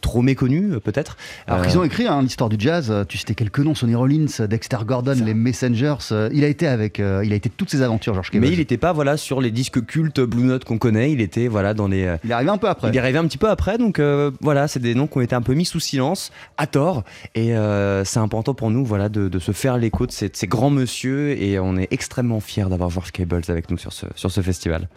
trop 0.00 0.22
méconnus 0.22 0.72
euh, 0.74 0.80
peut-être. 0.80 1.16
Alors 1.46 1.60
Euh, 1.60 1.64
qu'ils 1.66 1.78
ont 1.78 1.84
écrit 1.84 2.06
hein, 2.06 2.22
l'histoire 2.22 2.48
du 2.48 2.56
jazz, 2.58 2.90
euh, 2.90 3.04
tu 3.04 3.18
citais 3.18 3.34
quelques 3.34 3.58
noms, 3.60 3.74
Sonny 3.74 3.94
Rollins, 3.94 4.46
Dexter 4.48 4.78
Gordon, 4.86 5.16
les 5.24 5.34
Messengers, 5.34 5.96
euh, 6.12 6.28
il 6.32 6.44
a 6.44 6.48
été 6.48 6.66
avec, 6.66 7.00
euh, 7.00 7.22
il 7.24 7.32
a 7.32 7.36
été 7.36 7.48
toutes 7.50 7.70
ces 7.70 7.82
aventures, 7.82 8.14
George 8.14 8.30
Cables. 8.30 8.44
mais 8.46 8.52
il 8.52 8.58
n'était 8.58 8.76
pas 8.76 8.92
voilà 8.92 9.16
sur 9.16 9.40
les 9.40 9.50
disques 9.50 9.84
cultes 9.84 10.20
Blue 10.20 10.44
Note 10.44 10.64
qu'on 10.64 10.78
connaît. 10.78 11.12
Il 11.12 11.20
était 11.20 11.48
voilà 11.48 11.74
dans 11.74 11.88
les 11.88 12.04
euh, 12.04 12.16
Il 12.24 12.30
est 12.30 12.34
arrivé 12.34 12.50
un 12.50 12.58
peu 12.58 12.68
après. 12.68 12.88
Il 12.88 12.96
est 12.96 12.98
arrivé 12.98 13.18
un 13.18 13.24
petit 13.26 13.38
peu 13.38 13.48
après, 13.48 13.78
donc 13.78 13.98
euh, 13.98 14.30
voilà, 14.40 14.68
c'est 14.68 14.80
des 14.80 14.94
noms 14.94 15.06
qui 15.06 15.18
ont 15.18 15.22
été 15.22 15.34
un 15.34 15.42
peu 15.42 15.54
mis 15.54 15.64
sous 15.64 15.80
silence, 15.80 16.30
à 16.56 16.66
tort, 16.66 17.04
et 17.34 17.54
euh, 17.56 18.04
c'est 18.04 18.20
important 18.20 18.54
pour 18.54 18.70
nous 18.70 18.84
voilà, 18.84 19.08
de, 19.08 19.28
de 19.28 19.38
se 19.38 19.52
faire 19.52 19.76
l'écho 19.78 20.06
de 20.06 20.12
ces, 20.12 20.28
de 20.28 20.36
ces 20.36 20.46
grands 20.46 20.70
monsieur, 20.70 21.30
et 21.40 21.58
on 21.58 21.76
est 21.76 21.88
extrêmement 21.92 22.40
fiers 22.40 22.66
d'avoir 22.68 22.90
George 22.90 23.12
Cables 23.12 23.42
avec 23.48 23.70
nous 23.70 23.78
sur 23.78 23.92
ce, 23.92 24.06
sur 24.14 24.30
ce 24.30 24.40
festival. 24.40 24.88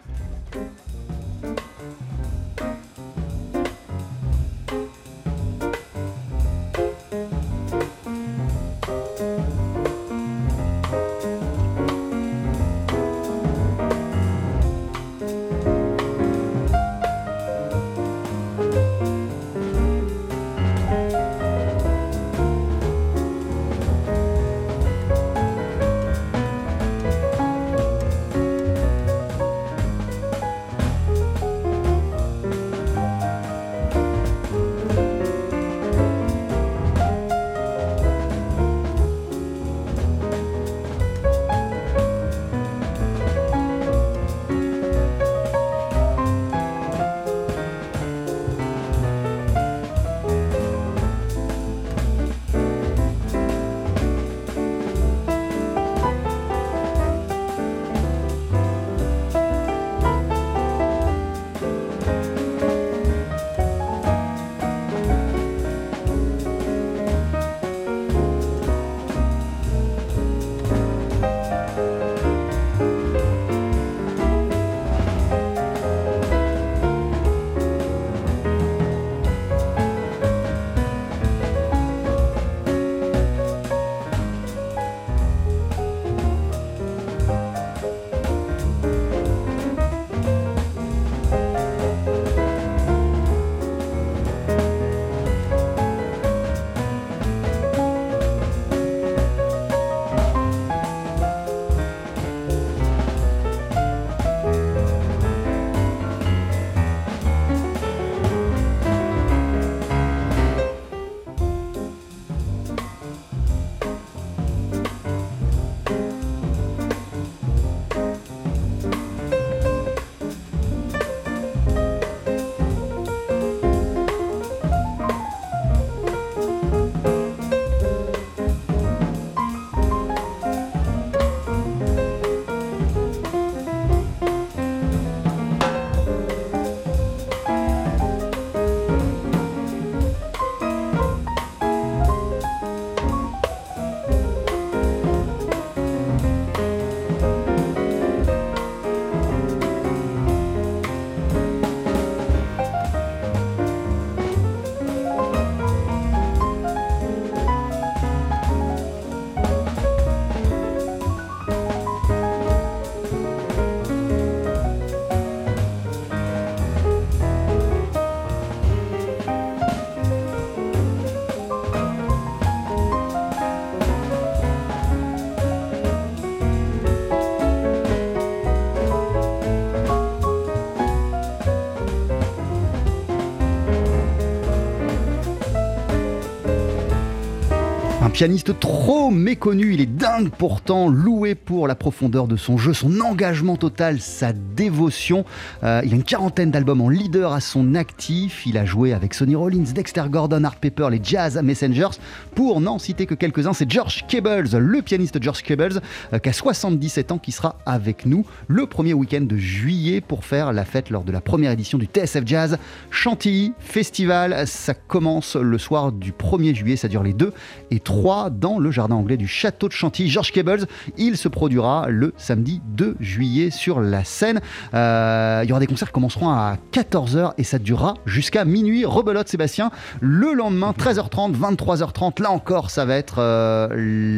Pianiste 188.14 188.60
trop 188.60 189.10
méconnu, 189.10 189.74
il 189.74 189.80
est 189.80 189.86
dingue 189.86 190.28
pourtant, 190.30 190.88
loué 190.88 191.34
pour 191.34 191.66
la 191.66 191.74
profondeur 191.74 192.28
de 192.28 192.36
son 192.36 192.56
jeu, 192.56 192.72
son 192.72 193.00
engagement 193.00 193.56
total, 193.56 193.98
sa 194.00 194.32
dévotion. 194.32 195.24
Euh, 195.64 195.82
il 195.84 195.92
a 195.92 195.96
une 195.96 196.04
quarantaine 196.04 196.52
d'albums 196.52 196.80
en 196.80 196.88
leader 196.88 197.32
à 197.32 197.40
son 197.40 197.74
actif. 197.74 198.46
Il 198.46 198.56
a 198.56 198.64
joué 198.64 198.92
avec 198.92 199.14
Sonny 199.14 199.34
Rollins, 199.34 199.64
Dexter 199.74 200.04
Gordon, 200.08 200.44
Art 200.44 200.54
Pepper, 200.54 200.90
les 200.92 201.00
Jazz 201.02 201.42
Messengers. 201.42 201.98
Pour 202.36 202.60
n'en 202.60 202.78
citer 202.78 203.06
que 203.06 203.16
quelques-uns, 203.16 203.52
c'est 203.52 203.68
George 203.68 204.04
Cables, 204.06 204.48
le 204.58 204.80
pianiste 204.80 205.20
George 205.20 205.42
Cables, 205.42 205.80
euh, 206.12 206.20
qui 206.20 206.28
a 206.28 206.32
77 206.32 207.10
ans, 207.10 207.18
qui 207.18 207.32
sera 207.32 207.58
avec 207.66 208.06
nous 208.06 208.24
le 208.46 208.66
premier 208.66 208.94
week-end 208.94 209.22
de 209.22 209.36
juillet 209.36 210.00
pour 210.00 210.24
faire 210.24 210.52
la 210.52 210.64
fête 210.64 210.88
lors 210.88 211.02
de 211.02 211.10
la 211.10 211.20
première 211.20 211.50
édition 211.50 211.78
du 211.78 211.86
TSF 211.86 212.22
Jazz 212.24 212.58
Chantilly 212.92 213.54
Festival. 213.58 214.46
Ça 214.46 214.74
commence 214.74 215.34
le 215.34 215.58
soir 215.58 215.90
du 215.90 216.12
1er 216.12 216.54
juillet, 216.54 216.76
ça 216.76 216.86
dure 216.86 217.02
les 217.02 217.12
2 217.12 217.32
et 217.72 217.80
3 217.80 218.03
dans 218.04 218.58
le 218.58 218.70
jardin 218.70 218.96
anglais 218.96 219.16
du 219.16 219.26
château 219.26 219.66
de 219.66 219.72
Chantilly. 219.72 220.10
George 220.10 220.30
Cables, 220.30 220.66
il 220.98 221.16
se 221.16 221.26
produira 221.26 221.86
le 221.88 222.12
samedi 222.18 222.60
2 222.76 222.96
juillet 223.00 223.50
sur 223.50 223.80
la 223.80 224.04
scène. 224.04 224.40
Euh, 224.74 225.40
il 225.42 225.48
y 225.48 225.52
aura 225.52 225.60
des 225.60 225.66
concerts 225.66 225.88
qui 225.88 225.94
commenceront 225.94 226.28
à 226.28 226.58
14h 226.72 227.32
et 227.38 227.44
ça 227.44 227.58
durera 227.58 227.94
jusqu'à 228.04 228.44
minuit. 228.44 228.84
Rebelote 228.84 229.28
Sébastien, 229.28 229.70
le 230.02 230.34
lendemain 230.34 230.74
13h30, 230.78 231.34
23h30, 231.34 232.22
là 232.22 232.30
encore 232.30 232.70
ça 232.70 232.84
va 232.84 232.96
être 232.96 233.16
euh, 233.20 233.68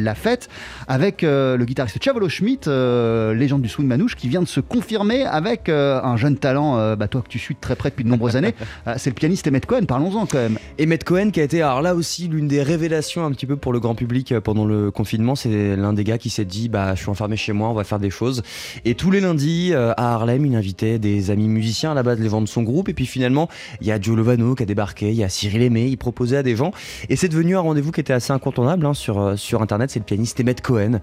la 0.03 0.15
fête 0.15 0.49
avec 0.89 1.23
euh, 1.23 1.55
le 1.55 1.63
guitariste 1.63 2.03
Chavolo 2.03 2.27
Schmidt, 2.27 2.69
légende 2.69 3.61
du 3.61 3.69
swing 3.69 3.87
manouche, 3.87 4.17
qui 4.17 4.27
vient 4.27 4.41
de 4.41 4.47
se 4.47 4.59
confirmer 4.59 5.23
avec 5.23 5.69
un 5.69 6.17
jeune 6.17 6.37
talent, 6.37 6.95
bah, 6.95 7.07
toi 7.07 7.21
que 7.21 7.29
tu 7.29 7.39
suis 7.39 7.55
de 7.55 7.59
très 7.59 7.75
près 7.75 7.89
depuis 7.89 8.03
de 8.03 8.09
nombreuses 8.09 8.35
années, 8.35 8.53
c'est 8.97 9.09
le 9.09 9.15
pianiste 9.15 9.47
Emmett 9.47 9.65
Cohen, 9.65 9.85
parlons-en 9.85 10.25
quand 10.25 10.37
même. 10.37 10.59
Emmett 10.81 11.03
Cohen 11.05 11.31
qui 11.31 11.39
a 11.39 11.43
été 11.43 11.61
alors 11.61 11.81
là 11.81 11.95
aussi 11.95 12.27
l'une 12.27 12.47
des 12.47 12.61
révélations 12.61 13.25
un 13.25 13.31
petit 13.31 13.45
peu 13.45 13.55
pour 13.55 13.71
le 13.71 13.76
grand 13.79 13.95
public 13.95 14.31
euh, 14.31 14.41
pendant 14.41 14.65
le 14.65 14.91
confinement 14.91 15.35
c'est 15.35 15.75
l'un 15.75 15.93
des 15.93 16.03
gars 16.03 16.17
qui 16.17 16.29
s'est 16.29 16.45
dit 16.45 16.69
bah 16.69 16.95
je 16.95 17.01
suis 17.01 17.09
enfermé 17.09 17.35
chez 17.37 17.53
moi 17.53 17.69
on 17.69 17.73
va 17.73 17.83
faire 17.83 17.99
des 17.99 18.09
choses. 18.09 18.43
Et 18.85 18.95
tous 18.95 19.11
les 19.11 19.19
lundis 19.19 19.71
euh, 19.73 19.93
à 19.97 20.13
Harlem 20.13 20.45
il 20.45 20.55
invitait 20.55 20.99
des 20.99 21.31
amis 21.31 21.47
musiciens. 21.47 21.91
À 21.91 21.93
la 21.93 22.03
base 22.03 22.19
les 22.19 22.29
gens 22.29 22.41
de 22.41 22.47
son 22.47 22.63
groupe. 22.63 22.89
Et 22.89 22.93
puis 22.93 23.05
finalement 23.05 23.49
il 23.81 23.87
y 23.87 23.91
a 23.91 23.99
Joe 23.99 24.15
Lovano 24.15 24.55
qui 24.55 24.63
a 24.63 24.65
débarqué 24.65 25.09
il 25.09 25.15
y 25.15 25.23
a 25.23 25.29
Cyril 25.29 25.61
Aimé 25.61 25.87
il 25.87 25.97
proposait 25.97 26.37
à 26.37 26.43
des 26.43 26.55
gens. 26.55 26.71
Et 27.09 27.15
c'est 27.15 27.29
devenu 27.29 27.55
un 27.55 27.61
rendez-vous 27.61 27.91
qui 27.91 28.01
était 28.01 28.13
assez 28.13 28.33
incontournable 28.33 28.85
hein, 28.85 28.93
sur, 28.93 29.19
euh, 29.19 29.35
sur 29.35 29.61
internet. 29.61 29.89
C'est 29.89 29.99
le 29.99 30.05
pianiste 30.05 30.39
Emmett 30.39 30.61
Cohen 30.61 30.99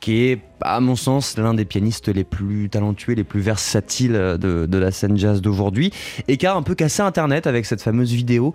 qui 0.00 0.22
est 0.24 0.40
à 0.60 0.80
mon 0.80 0.96
sens 0.96 1.38
l'un 1.38 1.54
des 1.54 1.64
pianistes 1.64 2.08
les 2.08 2.24
plus 2.24 2.68
talentueux 2.68 3.14
les 3.14 3.24
plus 3.24 3.40
versatiles 3.40 4.12
de, 4.12 4.66
de 4.66 4.78
la 4.78 4.90
scène 4.90 5.16
jazz 5.16 5.40
d'aujourd'hui. 5.40 5.92
Et 6.26 6.36
qui 6.36 6.46
a 6.46 6.54
un 6.54 6.62
peu 6.62 6.74
cassé 6.74 7.02
internet 7.02 7.46
avec 7.46 7.64
cette 7.64 7.80
fameuse 7.80 8.12
vidéo 8.12 8.54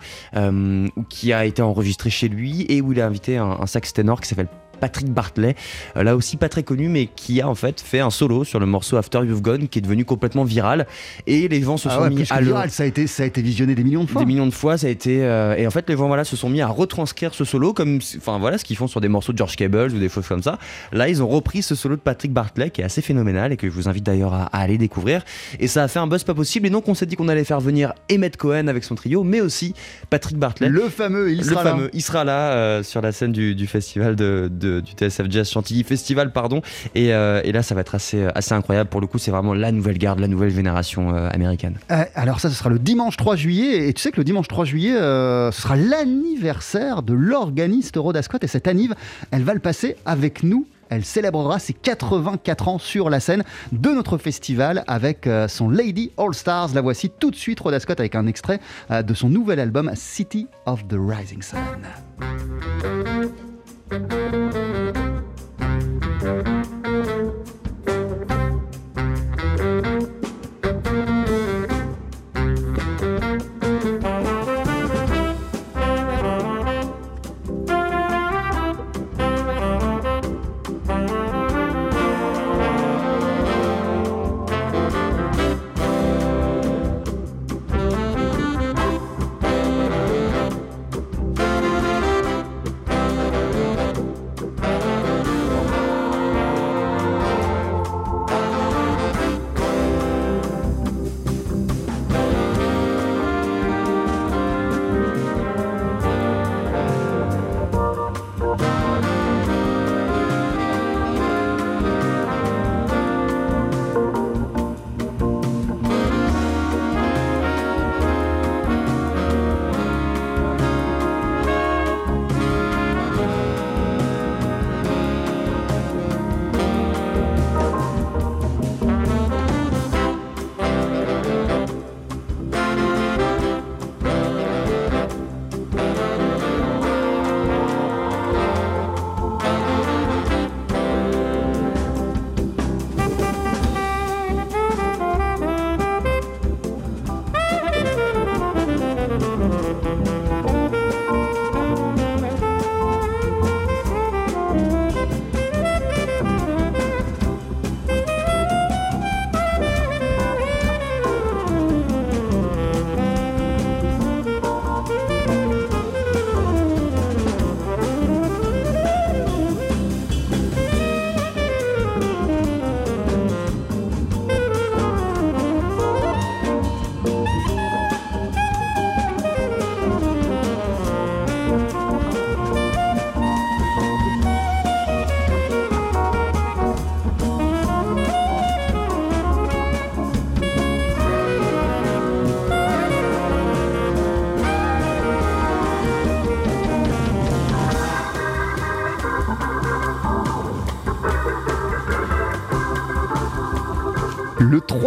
qui 1.09 1.33
a 1.33 1.45
été 1.45 1.61
enregistrée 1.61 2.09
chez 2.09 2.27
lui 2.27 2.65
et 2.69 2.81
où 2.81 2.91
il 2.91 3.01
a 3.01 3.05
invité 3.05 3.37
un, 3.37 3.62
un 3.63 3.67
sax 3.67 3.93
ténor 3.93 4.19
qui 4.21 4.27
s'appelle 4.27 4.49
Patrick 4.83 5.07
Bartley, 5.13 5.55
euh, 5.95 6.03
là 6.03 6.13
aussi 6.17 6.35
pas 6.35 6.49
très 6.49 6.63
connu, 6.63 6.89
mais 6.89 7.05
qui 7.07 7.39
a 7.39 7.47
en 7.47 7.55
fait 7.55 7.79
fait 7.79 8.01
un 8.01 8.09
solo 8.09 8.43
sur 8.43 8.59
le 8.59 8.65
morceau 8.65 8.97
After 8.97 9.19
You've 9.19 9.41
Gone, 9.41 9.69
qui 9.69 9.79
est 9.79 9.81
devenu 9.81 10.03
complètement 10.03 10.43
viral. 10.43 10.85
Et 11.25 11.47
les 11.47 11.61
gens 11.61 11.77
se 11.77 11.87
Ah 11.87 11.95
sont 11.95 12.01
ouais, 12.01 12.09
mis 12.09 12.25
à 12.29 12.41
le 12.41 12.53
ça 12.67 12.83
a, 12.83 12.85
été, 12.85 13.07
ça 13.07 13.23
a 13.23 13.25
été 13.25 13.41
visionné 13.41 13.75
des 13.75 13.83
millions 13.85 14.03
de 14.03 14.09
fois. 14.09 14.21
des 14.21 14.25
millions 14.27 14.45
de 14.45 14.51
fois, 14.53 14.77
ça 14.77 14.87
a 14.87 14.89
été 14.89 15.23
euh, 15.23 15.55
et 15.55 15.65
en 15.65 15.71
fait 15.71 15.87
les 15.89 15.95
gens 15.95 16.07
voilà 16.07 16.25
se 16.25 16.35
sont 16.35 16.49
mis 16.49 16.59
à 16.59 16.67
retranscrire 16.67 17.33
ce 17.33 17.45
solo 17.45 17.71
comme 17.73 17.99
enfin 18.17 18.39
voilà 18.39 18.57
ce 18.57 18.65
qu'ils 18.65 18.75
font 18.75 18.87
sur 18.87 18.99
des 18.99 19.07
morceaux 19.07 19.31
de 19.31 19.37
George 19.37 19.55
Cables 19.55 19.91
ou 19.95 19.99
des 19.99 20.09
choses 20.09 20.27
comme 20.27 20.43
ça. 20.43 20.59
Là 20.91 21.07
ils 21.07 21.23
ont 21.23 21.27
repris 21.29 21.61
ce 21.63 21.75
solo 21.75 21.95
de 21.95 22.01
Patrick 22.01 22.33
Bartley 22.33 22.69
qui 22.71 22.81
est 22.81 22.83
assez 22.83 23.01
phénoménal 23.01 23.53
et 23.53 23.57
que 23.57 23.67
je 23.67 23.73
vous 23.73 23.87
invite 23.87 24.03
d'ailleurs 24.05 24.33
à, 24.33 24.43
à 24.47 24.59
aller 24.59 24.77
découvrir. 24.77 25.23
Et 25.61 25.67
ça 25.67 25.83
a 25.83 25.87
fait 25.87 25.99
un 25.99 26.07
buzz 26.07 26.25
pas 26.25 26.33
possible 26.33 26.67
et 26.67 26.69
donc 26.69 26.89
on 26.89 26.93
s'est 26.93 27.05
dit 27.05 27.15
qu'on 27.15 27.29
allait 27.29 27.45
faire 27.45 27.61
venir 27.61 27.93
Emmett 28.11 28.35
Cohen 28.35 28.67
avec 28.67 28.83
son 28.83 28.95
trio, 28.95 29.23
mais 29.23 29.39
aussi 29.39 29.73
Patrick 30.09 30.37
Bartley. 30.37 30.67
Le 30.69 30.89
fameux, 30.89 31.31
il 31.31 31.37
Le 31.37 31.43
sera 31.43 31.63
là. 31.63 31.71
fameux, 31.71 31.89
il 31.93 32.01
sera 32.01 32.23
là 32.25 32.51
euh, 32.53 32.83
sur 32.83 33.01
la 33.01 33.11
scène 33.13 33.31
du, 33.31 33.55
du 33.55 33.67
festival 33.67 34.15
de, 34.15 34.49
de- 34.51 34.72
du 34.81 34.93
TSF 34.93 35.29
Jazz 35.29 35.49
Chantilly 35.49 35.83
Festival, 35.83 36.31
pardon. 36.31 36.61
Et, 36.95 37.13
euh, 37.13 37.41
et 37.43 37.51
là, 37.51 37.63
ça 37.63 37.75
va 37.75 37.81
être 37.81 37.95
assez, 37.95 38.27
assez 38.35 38.53
incroyable. 38.53 38.89
Pour 38.89 39.01
le 39.01 39.07
coup, 39.07 39.17
c'est 39.17 39.31
vraiment 39.31 39.53
la 39.53 39.71
nouvelle 39.71 39.97
garde, 39.97 40.19
la 40.19 40.27
nouvelle 40.27 40.51
génération 40.51 41.15
euh, 41.15 41.29
américaine. 41.31 41.77
Euh, 41.91 42.05
alors 42.15 42.39
ça, 42.39 42.49
ce 42.49 42.55
sera 42.55 42.69
le 42.69 42.79
dimanche 42.79 43.17
3 43.17 43.35
juillet. 43.35 43.89
Et 43.89 43.93
tu 43.93 44.01
sais 44.01 44.11
que 44.11 44.17
le 44.17 44.23
dimanche 44.23 44.47
3 44.47 44.65
juillet, 44.65 44.93
ce 44.93 45.49
sera 45.53 45.75
l'anniversaire 45.75 47.03
de 47.03 47.13
l'organiste 47.13 47.95
Rhoda 47.97 48.21
Scott. 48.21 48.43
Et 48.43 48.47
cette 48.47 48.67
anniv, 48.67 48.93
elle 49.31 49.43
va 49.43 49.53
le 49.53 49.59
passer 49.59 49.95
avec 50.05 50.43
nous. 50.43 50.67
Elle 50.89 51.05
célébrera 51.05 51.57
ses 51.57 51.73
84 51.73 52.67
ans 52.67 52.77
sur 52.77 53.09
la 53.09 53.19
scène 53.19 53.43
de 53.71 53.89
notre 53.89 54.19
festival 54.19 54.83
avec 54.85 55.27
son 55.47 55.69
Lady 55.69 56.11
All 56.17 56.35
Stars. 56.35 56.69
La 56.75 56.81
voici 56.81 57.09
tout 57.09 57.31
de 57.31 57.35
suite, 57.35 57.59
Rhoda 57.61 57.79
Scott, 57.79 57.99
avec 57.99 58.13
un 58.13 58.27
extrait 58.27 58.59
de 58.91 59.13
son 59.15 59.29
nouvel 59.29 59.59
album 59.59 59.91
City 59.95 60.47
of 60.67 60.87
the 60.87 60.97
Rising 60.99 61.41
Sun. 61.41 61.57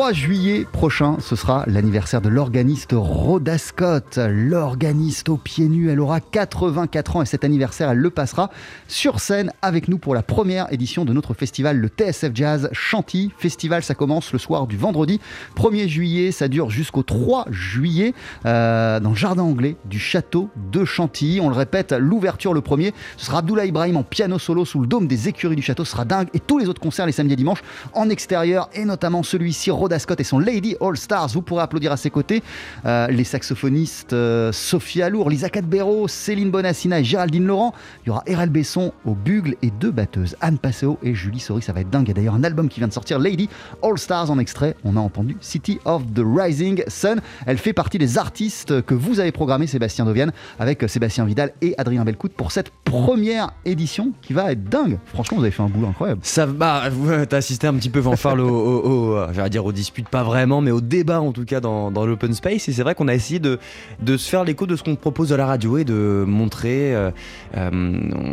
3 0.06 0.12
juillet 0.14 0.66
prochain, 0.86 1.16
ce 1.18 1.34
sera 1.34 1.64
l'anniversaire 1.66 2.20
de 2.20 2.28
l'organiste 2.28 2.90
Rhoda 2.92 3.58
Scott. 3.58 4.20
L'organiste 4.30 5.28
aux 5.28 5.36
pieds 5.36 5.66
nus, 5.66 5.90
elle 5.90 5.98
aura 5.98 6.20
84 6.20 7.16
ans 7.16 7.22
et 7.22 7.26
cet 7.26 7.42
anniversaire, 7.42 7.90
elle 7.90 7.98
le 7.98 8.10
passera 8.10 8.50
sur 8.86 9.18
scène 9.18 9.50
avec 9.62 9.88
nous 9.88 9.98
pour 9.98 10.14
la 10.14 10.22
première 10.22 10.72
édition 10.72 11.04
de 11.04 11.12
notre 11.12 11.34
festival, 11.34 11.78
le 11.78 11.88
TSF 11.88 12.30
Jazz 12.32 12.68
Chantilly. 12.70 13.32
Festival, 13.36 13.82
ça 13.82 13.96
commence 13.96 14.32
le 14.32 14.38
soir 14.38 14.68
du 14.68 14.76
vendredi 14.76 15.20
1er 15.56 15.88
juillet, 15.88 16.30
ça 16.30 16.46
dure 16.46 16.70
jusqu'au 16.70 17.02
3 17.02 17.46
juillet 17.50 18.14
euh, 18.44 19.00
dans 19.00 19.10
le 19.10 19.16
jardin 19.16 19.42
anglais 19.42 19.74
du 19.86 19.98
château 19.98 20.50
de 20.70 20.84
Chantilly. 20.84 21.40
On 21.40 21.48
le 21.48 21.56
répète, 21.56 21.96
l'ouverture 21.98 22.54
le 22.54 22.60
premier, 22.60 22.94
ce 23.16 23.26
sera 23.26 23.38
Abdullah 23.38 23.66
Ibrahim 23.66 23.96
en 23.96 24.04
piano 24.04 24.38
solo 24.38 24.64
sous 24.64 24.78
le 24.78 24.86
dôme 24.86 25.08
des 25.08 25.26
écuries 25.26 25.56
du 25.56 25.62
château, 25.62 25.84
ce 25.84 25.90
sera 25.90 26.04
dingue. 26.04 26.28
Et 26.32 26.38
tous 26.38 26.58
les 26.58 26.68
autres 26.68 26.80
concerts 26.80 27.06
les 27.06 27.12
samedis 27.12 27.32
et 27.32 27.36
dimanches 27.36 27.64
en 27.92 28.08
extérieur 28.08 28.70
et 28.72 28.84
notamment 28.84 29.24
celui-ci, 29.24 29.72
Rhoda 29.72 29.98
Scott 29.98 30.20
et 30.20 30.24
son 30.24 30.38
Lady 30.38 30.75
All 30.80 30.96
Stars. 30.96 31.28
Vous 31.28 31.42
pourrez 31.42 31.62
applaudir 31.62 31.92
à 31.92 31.96
ses 31.96 32.10
côtés 32.10 32.42
euh, 32.84 33.06
les 33.08 33.24
saxophonistes 33.24 34.12
euh, 34.12 34.52
Sophie 34.52 35.02
Alour, 35.02 35.30
Lisa 35.30 35.48
Cadbero, 35.48 36.08
Céline 36.08 36.50
Bonassina 36.50 37.00
et 37.00 37.04
Géraldine 37.04 37.46
Laurent. 37.46 37.74
Il 38.04 38.08
y 38.08 38.10
aura 38.10 38.22
Erel 38.26 38.50
Besson 38.50 38.92
au 39.04 39.14
bugle 39.14 39.56
et 39.62 39.70
deux 39.70 39.90
batteuses, 39.90 40.36
Anne 40.40 40.58
Passeo 40.58 40.98
et 41.02 41.14
Julie 41.14 41.40
Sori. 41.40 41.62
Ça 41.62 41.72
va 41.72 41.80
être 41.80 41.90
dingue. 41.90 42.06
Il 42.06 42.08
y 42.08 42.10
a 42.12 42.14
d'ailleurs 42.14 42.34
un 42.34 42.44
album 42.44 42.68
qui 42.68 42.80
vient 42.80 42.88
de 42.88 42.92
sortir, 42.92 43.18
Lady 43.18 43.48
All 43.82 43.98
Stars 43.98 44.30
en 44.30 44.38
extrait. 44.38 44.76
On 44.84 44.96
a 44.96 45.00
entendu 45.00 45.36
City 45.40 45.78
of 45.84 46.02
the 46.14 46.22
Rising 46.24 46.82
Sun. 46.88 47.20
Elle 47.46 47.58
fait 47.58 47.72
partie 47.72 47.98
des 47.98 48.18
artistes 48.18 48.82
que 48.82 48.94
vous 48.94 49.20
avez 49.20 49.32
programmés, 49.32 49.66
Sébastien 49.66 50.04
Dovian, 50.04 50.28
avec 50.58 50.82
euh, 50.82 50.88
Sébastien 50.88 51.24
Vidal 51.24 51.52
et 51.62 51.74
Adrien 51.78 52.04
Belcout 52.04 52.32
pour 52.32 52.52
cette 52.52 52.70
première 52.84 53.50
édition 53.64 54.12
qui 54.22 54.32
va 54.32 54.52
être 54.52 54.64
dingue. 54.64 54.98
Franchement, 55.06 55.38
vous 55.38 55.42
avez 55.44 55.50
fait 55.50 55.62
un 55.62 55.68
boulot 55.68 55.88
incroyable. 55.88 56.20
Bah, 56.56 56.82
t'as 57.28 57.36
assisté 57.36 57.66
un 57.66 57.74
petit 57.74 57.90
peu 57.90 58.00
fanfare 58.00 58.38
au, 58.38 58.48
au, 58.48 59.14
au, 59.14 59.32
j'allais 59.32 59.50
dire 59.50 59.64
aux 59.64 59.72
disputes, 59.72 60.08
pas 60.08 60.22
vraiment, 60.22 60.55
mais 60.60 60.70
au 60.70 60.80
débat 60.80 61.20
en 61.20 61.32
tout 61.32 61.44
cas 61.44 61.60
dans, 61.60 61.90
l'open 61.90 62.32
space. 62.34 62.68
Et 62.68 62.72
c'est 62.72 62.82
vrai 62.82 62.94
qu'on 62.94 63.08
a 63.08 63.14
essayé 63.14 63.40
de, 63.40 63.58
se 64.06 64.28
faire 64.28 64.44
l'écho 64.44 64.66
de 64.66 64.76
ce 64.76 64.82
qu'on 64.82 64.96
propose 64.96 65.32
à 65.32 65.36
la 65.36 65.46
radio 65.46 65.78
et 65.78 65.84
de 65.84 66.24
montrer, 66.26 66.94
euh, 66.94 67.10
euh, 67.56 67.70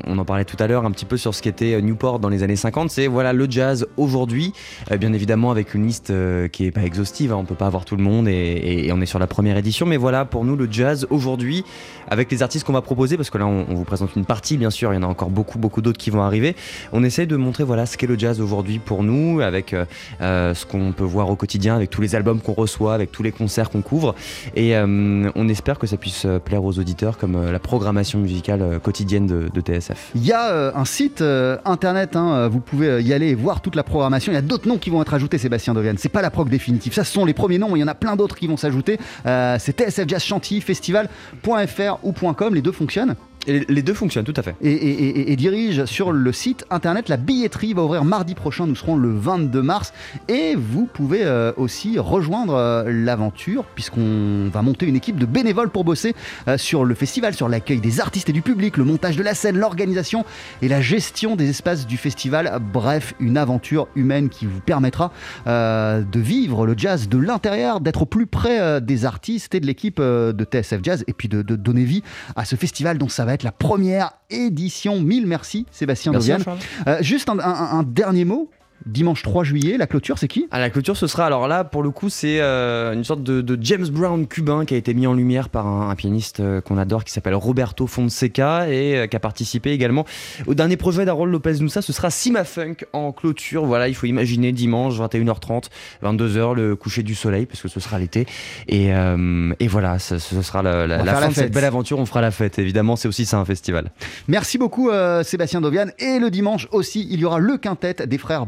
on 0.06 0.18
en 0.18 0.26
parlait 0.26 0.46
tout 0.46 0.58
à 0.60 0.68
l'heure 0.68 0.86
un 0.86 0.92
petit 0.92 1.06
peu 1.06 1.18
sur 1.18 1.34
ce 1.34 1.42
qu'était 1.42 1.82
Newport 1.82 2.20
dans 2.20 2.30
les 2.30 2.44
années 2.44 2.56
50. 2.56 2.90
C'est 2.90 3.08
voilà 3.08 3.34
le 3.34 3.48
jazz 3.50 3.88
aujourd'hui, 3.98 4.54
euh, 4.92 4.98
bien 4.98 5.14
évidemment 5.14 5.52
avec 5.52 5.74
une 5.74 5.86
liste 5.86 6.10
euh, 6.10 6.48
qui 6.48 6.66
est 6.66 6.72
pas 6.72 6.84
exhaustive, 6.84 7.32
hein, 7.32 7.38
on 7.40 7.46
peut 7.46 7.56
pas 7.56 7.68
avoir 7.68 7.86
tout 7.86 7.96
le 7.96 8.04
monde 8.04 8.28
et, 8.28 8.90
on 8.94 9.02
est 9.02 9.06
sur 9.06 9.20
la 9.20 9.28
première 9.28 9.58
édition. 9.58 9.86
Mais 9.86 9.98
voilà 9.98 10.26
pour 10.26 10.46
nous 10.46 10.56
le 10.56 10.68
jazz 10.70 11.08
aujourd'hui 11.10 11.64
avec 12.10 12.32
les 12.32 12.44
artistes 12.44 12.66
qu'on 12.66 12.74
va 12.74 12.82
proposer, 12.82 13.18
parce 13.18 13.30
que 13.30 13.38
là 13.38 13.48
on, 13.48 13.66
on, 13.70 13.76
vous 13.76 13.86
présente 13.86 14.16
une 14.16 14.26
partie, 14.26 14.58
bien 14.58 14.70
sûr, 14.70 14.94
il 14.94 14.98
y 14.98 15.00
en 15.00 15.04
a 15.04 15.08
encore 15.08 15.30
beaucoup 15.30 15.58
beaucoup 15.58 15.82
d'autres 15.82 15.98
qui 15.98 16.10
vont 16.10 16.22
arriver. 16.22 16.56
On 16.92 17.04
essaye 17.04 17.28
de 17.28 17.36
montrer 17.36 17.64
voilà 17.64 17.86
ce 17.86 17.98
qu'est 17.98 18.08
le 18.08 18.18
jazz 18.18 18.42
aujourd'hui 18.42 18.80
pour 18.80 19.04
nous, 19.04 19.42
avec 19.42 19.74
euh, 19.74 20.54
ce 20.54 20.66
qu'on 20.66 20.92
peut 20.92 21.04
voir 21.04 21.30
au 21.30 21.36
quotidien, 21.36 21.76
avec 21.76 21.90
tous 21.90 22.02
les 22.02 22.13
albums 22.16 22.40
qu'on 22.40 22.54
reçoit, 22.54 22.94
avec 22.94 23.12
tous 23.12 23.24
les 23.24 23.32
concerts 23.32 23.70
qu'on 23.70 23.82
couvre. 23.82 24.16
Et 24.56 24.76
euh, 24.76 25.30
on 25.36 25.50
espère 25.50 25.80
que 25.80 25.88
ça 25.88 25.98
puisse 25.98 26.28
plaire 26.46 26.64
aux 26.64 26.80
auditeurs 26.80 27.18
comme 27.18 27.36
euh, 27.36 27.52
la 27.52 27.60
programmation 27.60 28.20
musicale 28.20 28.62
euh, 28.62 28.80
quotidienne 28.80 29.28
de, 29.28 29.62
TSF. 29.62 30.12
Il 30.16 30.26
y 30.26 30.32
a 30.32 30.52
euh, 30.52 30.72
un 30.76 30.86
site 30.86 31.24
internet, 31.66 32.16
hein, 32.16 32.48
vous 32.50 32.60
pouvez 32.60 33.02
y 33.02 33.14
aller 33.14 33.30
et 33.30 33.36
voir 33.36 33.62
toute 33.62 33.76
la 33.76 33.84
programmation. 33.84 34.32
Il 34.32 34.36
y 34.36 34.38
a 34.38 34.42
d'autres 34.42 34.68
noms 34.68 34.78
qui 34.78 34.90
vont 34.90 35.02
être 35.02 35.14
ajoutés, 35.14 35.38
Sébastien 35.38 35.74
Dovian. 35.74 35.94
C'est 35.98 36.10
pas 36.10 36.22
la 36.22 36.30
prog 36.30 36.50
définitive. 36.50 36.94
Ça, 36.94 37.04
ce 37.04 37.14
sont 37.14 37.26
les 37.26 37.34
premiers 37.34 37.58
noms, 37.58 37.76
il 37.76 37.80
y 37.80 37.84
en 37.84 37.88
a 37.88 37.96
plein 37.96 38.16
d'autres 38.16 38.36
qui 38.36 38.48
vont 38.48 38.58
s'ajouter. 38.58 39.00
c'est 39.24 39.80
TSF 39.80 40.08
Jazz 40.08 40.24
Chantilly 40.24 40.62
Festival.fr 40.62 42.00
ou 42.04 42.12
.com. 42.12 42.56
Les 42.56 42.62
deux 42.62 42.72
fonctionnent. 42.72 43.16
Les 43.48 43.82
deux 43.82 43.94
fonctionnent, 43.94 44.24
tout 44.24 44.34
à 44.38 44.42
fait. 44.42 44.56
Et, 44.62 45.32
et, 45.32 45.36
dirige 45.36 45.86
sur 45.86 46.12
le 46.12 46.32
site 46.32 46.66
internet. 46.70 47.10
La 47.10 47.18
billetterie 47.18 47.74
va 47.74 47.84
ouvrir 47.84 48.06
mardi 48.06 48.36
prochain. 48.36 48.68
Nous 48.68 48.76
serons 48.76 48.96
le 48.96 49.14
22 49.14 49.62
mars. 49.62 49.94
Et 50.30 50.56
vous 50.56 50.86
pouvez 50.86 51.24
euh, 51.24 51.52
aussi 51.58 52.00
rejoindre 52.00 52.56
euh, 52.56 52.84
l'aventure, 52.88 53.66
puisqu'on 53.66 54.50
va 54.50 54.62
monter 54.62 54.86
une 54.86 54.96
équipe 54.96 55.18
de 55.18 55.26
bénévoles 55.26 55.70
pour 55.70 55.84
bosser 55.84 56.16
euh, 56.48 56.58
sur 56.58 56.86
le 56.86 56.96
festival, 56.96 57.34
sur 57.34 57.50
l'accueil 57.50 57.82
des 57.82 58.00
artistes 58.00 58.30
et 58.30 58.34
du 58.34 58.42
public, 58.42 58.78
le 58.78 58.86
montage 58.86 59.18
de 59.18 59.24
la 59.24 59.34
scène, 59.34 59.58
l'organisation 59.58 60.24
et 60.62 60.70
la 60.70 60.82
gestion 60.82 61.36
des 61.36 61.50
espaces 61.50 61.86
du 61.86 61.98
festival. 61.98 62.60
Bref, 62.72 63.14
une 63.20 63.38
aventure 63.38 63.88
humaine 63.96 64.30
qui 64.30 64.46
vous 64.46 64.62
permettra 64.62 65.12
de 65.46 66.20
vivre 66.20 66.66
le 66.66 66.76
jazz 66.78 67.10
de 67.10 67.18
l'intérieur, 67.18 67.82
d'être 67.82 68.04
au 68.04 68.06
plus 68.06 68.26
près 68.26 68.82
des 68.82 69.06
artistes 69.06 69.56
et 69.56 69.60
de 69.60 69.66
l'équipe 69.66 70.00
de 70.00 70.44
TSF 70.44 70.80
Jazz, 70.82 71.04
et 71.08 71.14
puis 71.14 71.28
de, 71.28 71.42
de 71.42 71.56
donner 71.56 71.84
vie 71.84 72.04
à 72.36 72.46
ce 72.46 72.56
festival 72.56 72.98
dont 72.98 73.10
ça 73.10 73.26
va 73.26 73.33
être 73.34 73.44
la 73.44 73.52
première 73.52 74.14
édition. 74.30 75.00
Mille 75.02 75.28
merci 75.28 75.66
Sébastien 75.72 76.12
merci 76.12 76.32
Dovian. 76.32 76.58
Euh, 76.88 76.98
juste 77.02 77.30
un, 77.30 77.40
un, 77.40 77.80
un, 77.80 77.84
dernier 77.84 78.26
mot. 78.26 78.50
Dimanche 78.86 79.22
3 79.24 79.44
juillet, 79.44 79.78
la 79.78 79.88
clôture, 79.88 80.18
c'est 80.18 80.28
qui? 80.28 80.48
À 80.52 80.60
la 80.60 80.70
clôture, 80.70 80.98
ce 80.98 81.08
sera 81.08 81.26
alors 81.26 81.48
là, 81.48 81.64
pour 81.64 81.84
le 81.84 81.90
coup, 81.90 82.10
c'est 82.10 82.42
euh, 82.42 82.94
une 82.94 83.06
sorte 83.06 83.24
de, 83.24 83.42
de, 83.42 83.58
James 83.62 83.88
Brown 83.88 84.28
cubain 84.28 84.66
qui 84.66 84.74
a 84.74 84.78
été 84.78 84.94
mis 84.94 85.08
en 85.08 85.14
lumière 85.14 85.48
par 85.48 85.68
un, 85.68 85.90
un 85.90 85.96
pianiste 85.96 86.42
euh, 86.42 86.60
qu'on 86.60 86.78
adore 86.78 87.06
qui 87.06 87.14
s'appelle 87.14 87.36
Roberto 87.36 87.88
Fonseca 87.88 88.68
et 88.70 88.98
euh, 88.98 89.08
qui 89.08 89.16
a 89.16 89.20
participé 89.20 89.72
également 89.72 90.06
au 90.48 90.54
dernier 90.54 90.76
projet 90.76 91.06
d'Harold 91.06 91.32
Lopez 91.32 91.60
Noussa. 91.60 91.82
Ce 91.82 91.94
sera 91.94 92.10
Sima 92.10 92.44
Funk 92.44 92.76
en 92.92 93.14
clôture. 93.14 93.66
Voilà, 93.66 93.88
il 93.88 93.96
faut 93.96 94.06
imaginer 94.06 94.52
dimanche 94.52 95.00
21h30, 95.00 95.66
22h, 96.04 96.54
le 96.54 96.76
coucher 96.76 97.04
du 97.04 97.16
soleil, 97.16 97.46
parce 97.46 97.62
que 97.62 97.70
ce 97.70 97.80
sera 97.80 98.00
l'été. 98.00 98.26
Et, 98.68 98.88
et, 98.88 99.68
voilà, 99.68 100.00
ce, 100.00 100.18
ce 100.18 100.42
sera 100.42 100.62
la, 100.62 100.88
la, 100.88 101.04
la 101.04 101.14
fin 101.14 101.22
la 101.22 101.28
de 101.30 101.34
cette 101.34 101.54
belle 101.54 101.66
aventure. 101.66 102.00
On 102.00 102.06
fera 102.06 102.22
la 102.22 102.32
fête, 102.32 102.60
évidemment. 102.60 102.96
C'est 102.96 103.08
aussi 103.08 103.26
ça 103.26 103.38
un 103.38 103.46
festival. 103.46 103.92
Merci 104.28 104.58
beaucoup, 104.58 104.90
Sébastien 105.24 105.62
Dovian. 105.62 105.88
Et 106.00 106.20
le 106.20 106.30
dimanche 106.30 106.68
aussi, 106.72 107.08
il 107.10 107.20
y 107.20 107.26
aura 107.26 107.40
le 107.40 107.58
quintet 107.58 108.06
des 108.06 108.18
frères 108.18 108.46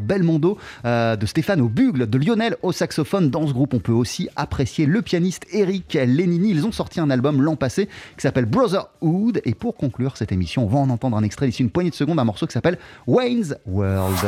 Euh, 0.84 1.16
de 1.16 1.26
Stéphane 1.26 1.60
au 1.60 1.68
bugle, 1.68 2.08
de 2.08 2.18
Lionel 2.18 2.56
au 2.62 2.72
saxophone. 2.72 3.30
Dans 3.30 3.46
ce 3.46 3.52
groupe, 3.52 3.74
on 3.74 3.78
peut 3.78 3.92
aussi 3.92 4.28
apprécier 4.36 4.86
le 4.86 5.02
pianiste 5.02 5.46
Eric 5.52 5.94
Lenini. 5.94 6.50
Ils 6.50 6.66
ont 6.66 6.72
sorti 6.72 7.00
un 7.00 7.10
album 7.10 7.42
l'an 7.42 7.56
passé 7.56 7.86
qui 7.86 8.22
s'appelle 8.22 8.46
Brotherhood. 8.46 9.40
Et 9.44 9.54
pour 9.54 9.76
conclure 9.76 10.16
cette 10.16 10.32
émission, 10.32 10.64
on 10.64 10.68
va 10.68 10.78
en 10.78 10.90
entendre 10.90 11.16
un 11.16 11.22
extrait 11.22 11.46
d'ici 11.46 11.62
une 11.62 11.70
poignée 11.70 11.90
de 11.90 11.94
secondes, 11.94 12.18
un 12.18 12.24
morceau 12.24 12.46
qui 12.46 12.52
s'appelle 12.52 12.78
Wayne's 13.06 13.54
World. 13.66 14.18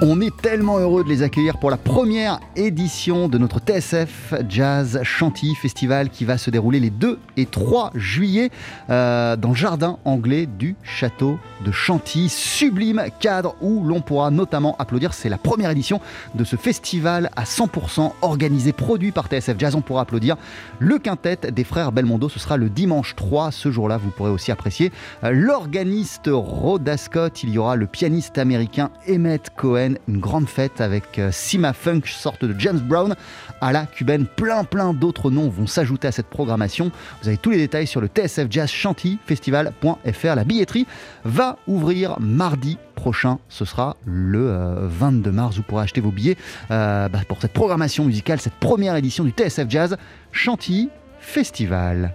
On 0.00 0.20
est 0.20 0.36
tellement 0.36 0.78
heureux 0.78 1.02
de 1.02 1.08
les 1.08 1.24
accueillir 1.24 1.58
pour 1.58 1.70
la 1.70 1.76
première 1.76 2.38
édition 2.54 3.28
de 3.28 3.36
notre 3.36 3.58
TSF 3.58 4.32
Jazz 4.48 5.00
Chantilly 5.02 5.56
Festival 5.56 6.08
qui 6.08 6.24
va 6.24 6.38
se 6.38 6.50
dérouler 6.50 6.78
les 6.78 6.90
2 6.90 7.18
et 7.36 7.46
3 7.46 7.90
juillet 7.96 8.50
euh, 8.90 9.34
dans 9.34 9.48
le 9.48 9.56
jardin 9.56 9.98
anglais 10.04 10.46
du 10.46 10.76
château 10.84 11.40
de 11.64 11.72
Chantilly. 11.72 12.28
Sublime 12.28 13.06
cadre 13.18 13.56
où 13.60 13.82
l'on 13.82 14.00
pourra 14.00 14.30
notamment 14.30 14.76
applaudir. 14.78 15.14
C'est 15.14 15.28
la 15.28 15.36
première 15.36 15.70
édition 15.70 16.00
de 16.36 16.44
ce 16.44 16.54
festival 16.54 17.30
à 17.34 17.42
100% 17.42 18.12
organisé, 18.22 18.72
produit 18.72 19.10
par 19.10 19.26
TSF 19.26 19.58
Jazz. 19.58 19.74
On 19.74 19.80
pourra 19.80 20.02
applaudir 20.02 20.36
le 20.78 21.00
quintet 21.00 21.50
des 21.50 21.64
frères 21.64 21.90
Belmondo. 21.90 22.28
Ce 22.28 22.38
sera 22.38 22.56
le 22.56 22.70
dimanche 22.70 23.16
3. 23.16 23.50
Ce 23.50 23.72
jour-là, 23.72 23.96
vous 23.96 24.10
pourrez 24.10 24.30
aussi 24.30 24.52
apprécier 24.52 24.92
euh, 25.24 25.32
l'organiste 25.32 26.30
Rhoda 26.32 26.96
Scott. 26.96 27.42
Il 27.42 27.50
y 27.50 27.58
aura 27.58 27.74
le 27.74 27.88
pianiste 27.88 28.38
américain 28.38 28.90
Emmett 29.08 29.50
Cohen 29.56 29.87
une 30.08 30.18
grande 30.18 30.48
fête 30.48 30.80
avec 30.80 31.18
euh, 31.18 31.30
Sima 31.32 31.72
Funk, 31.72 32.02
sorte 32.06 32.44
de 32.44 32.58
James 32.58 32.78
Brown 32.78 33.14
à 33.60 33.72
la 33.72 33.86
cubaine. 33.86 34.26
Plein, 34.26 34.64
plein 34.64 34.92
d'autres 34.92 35.30
noms 35.30 35.48
vont 35.48 35.66
s'ajouter 35.66 36.08
à 36.08 36.12
cette 36.12 36.26
programmation. 36.26 36.90
Vous 37.22 37.28
avez 37.28 37.36
tous 37.36 37.50
les 37.50 37.58
détails 37.58 37.86
sur 37.86 38.00
le 38.00 38.08
TSF 38.08 38.46
Jazz 38.50 38.70
Chantilly 38.70 39.18
Festival.fr. 39.26 40.34
La 40.34 40.44
billetterie 40.44 40.86
va 41.24 41.56
ouvrir 41.66 42.18
mardi 42.20 42.78
prochain. 42.94 43.38
Ce 43.48 43.64
sera 43.64 43.96
le 44.04 44.86
22 44.88 45.30
euh, 45.30 45.32
mars. 45.32 45.56
Vous 45.56 45.62
pourrez 45.62 45.84
acheter 45.84 46.00
vos 46.00 46.10
billets 46.10 46.36
euh, 46.70 47.08
bah, 47.08 47.20
pour 47.28 47.40
cette 47.40 47.52
programmation 47.52 48.04
musicale, 48.04 48.40
cette 48.40 48.54
première 48.54 48.96
édition 48.96 49.24
du 49.24 49.30
TSF 49.30 49.68
Jazz 49.68 49.96
Chantilly 50.32 50.90
Festival. 51.20 52.14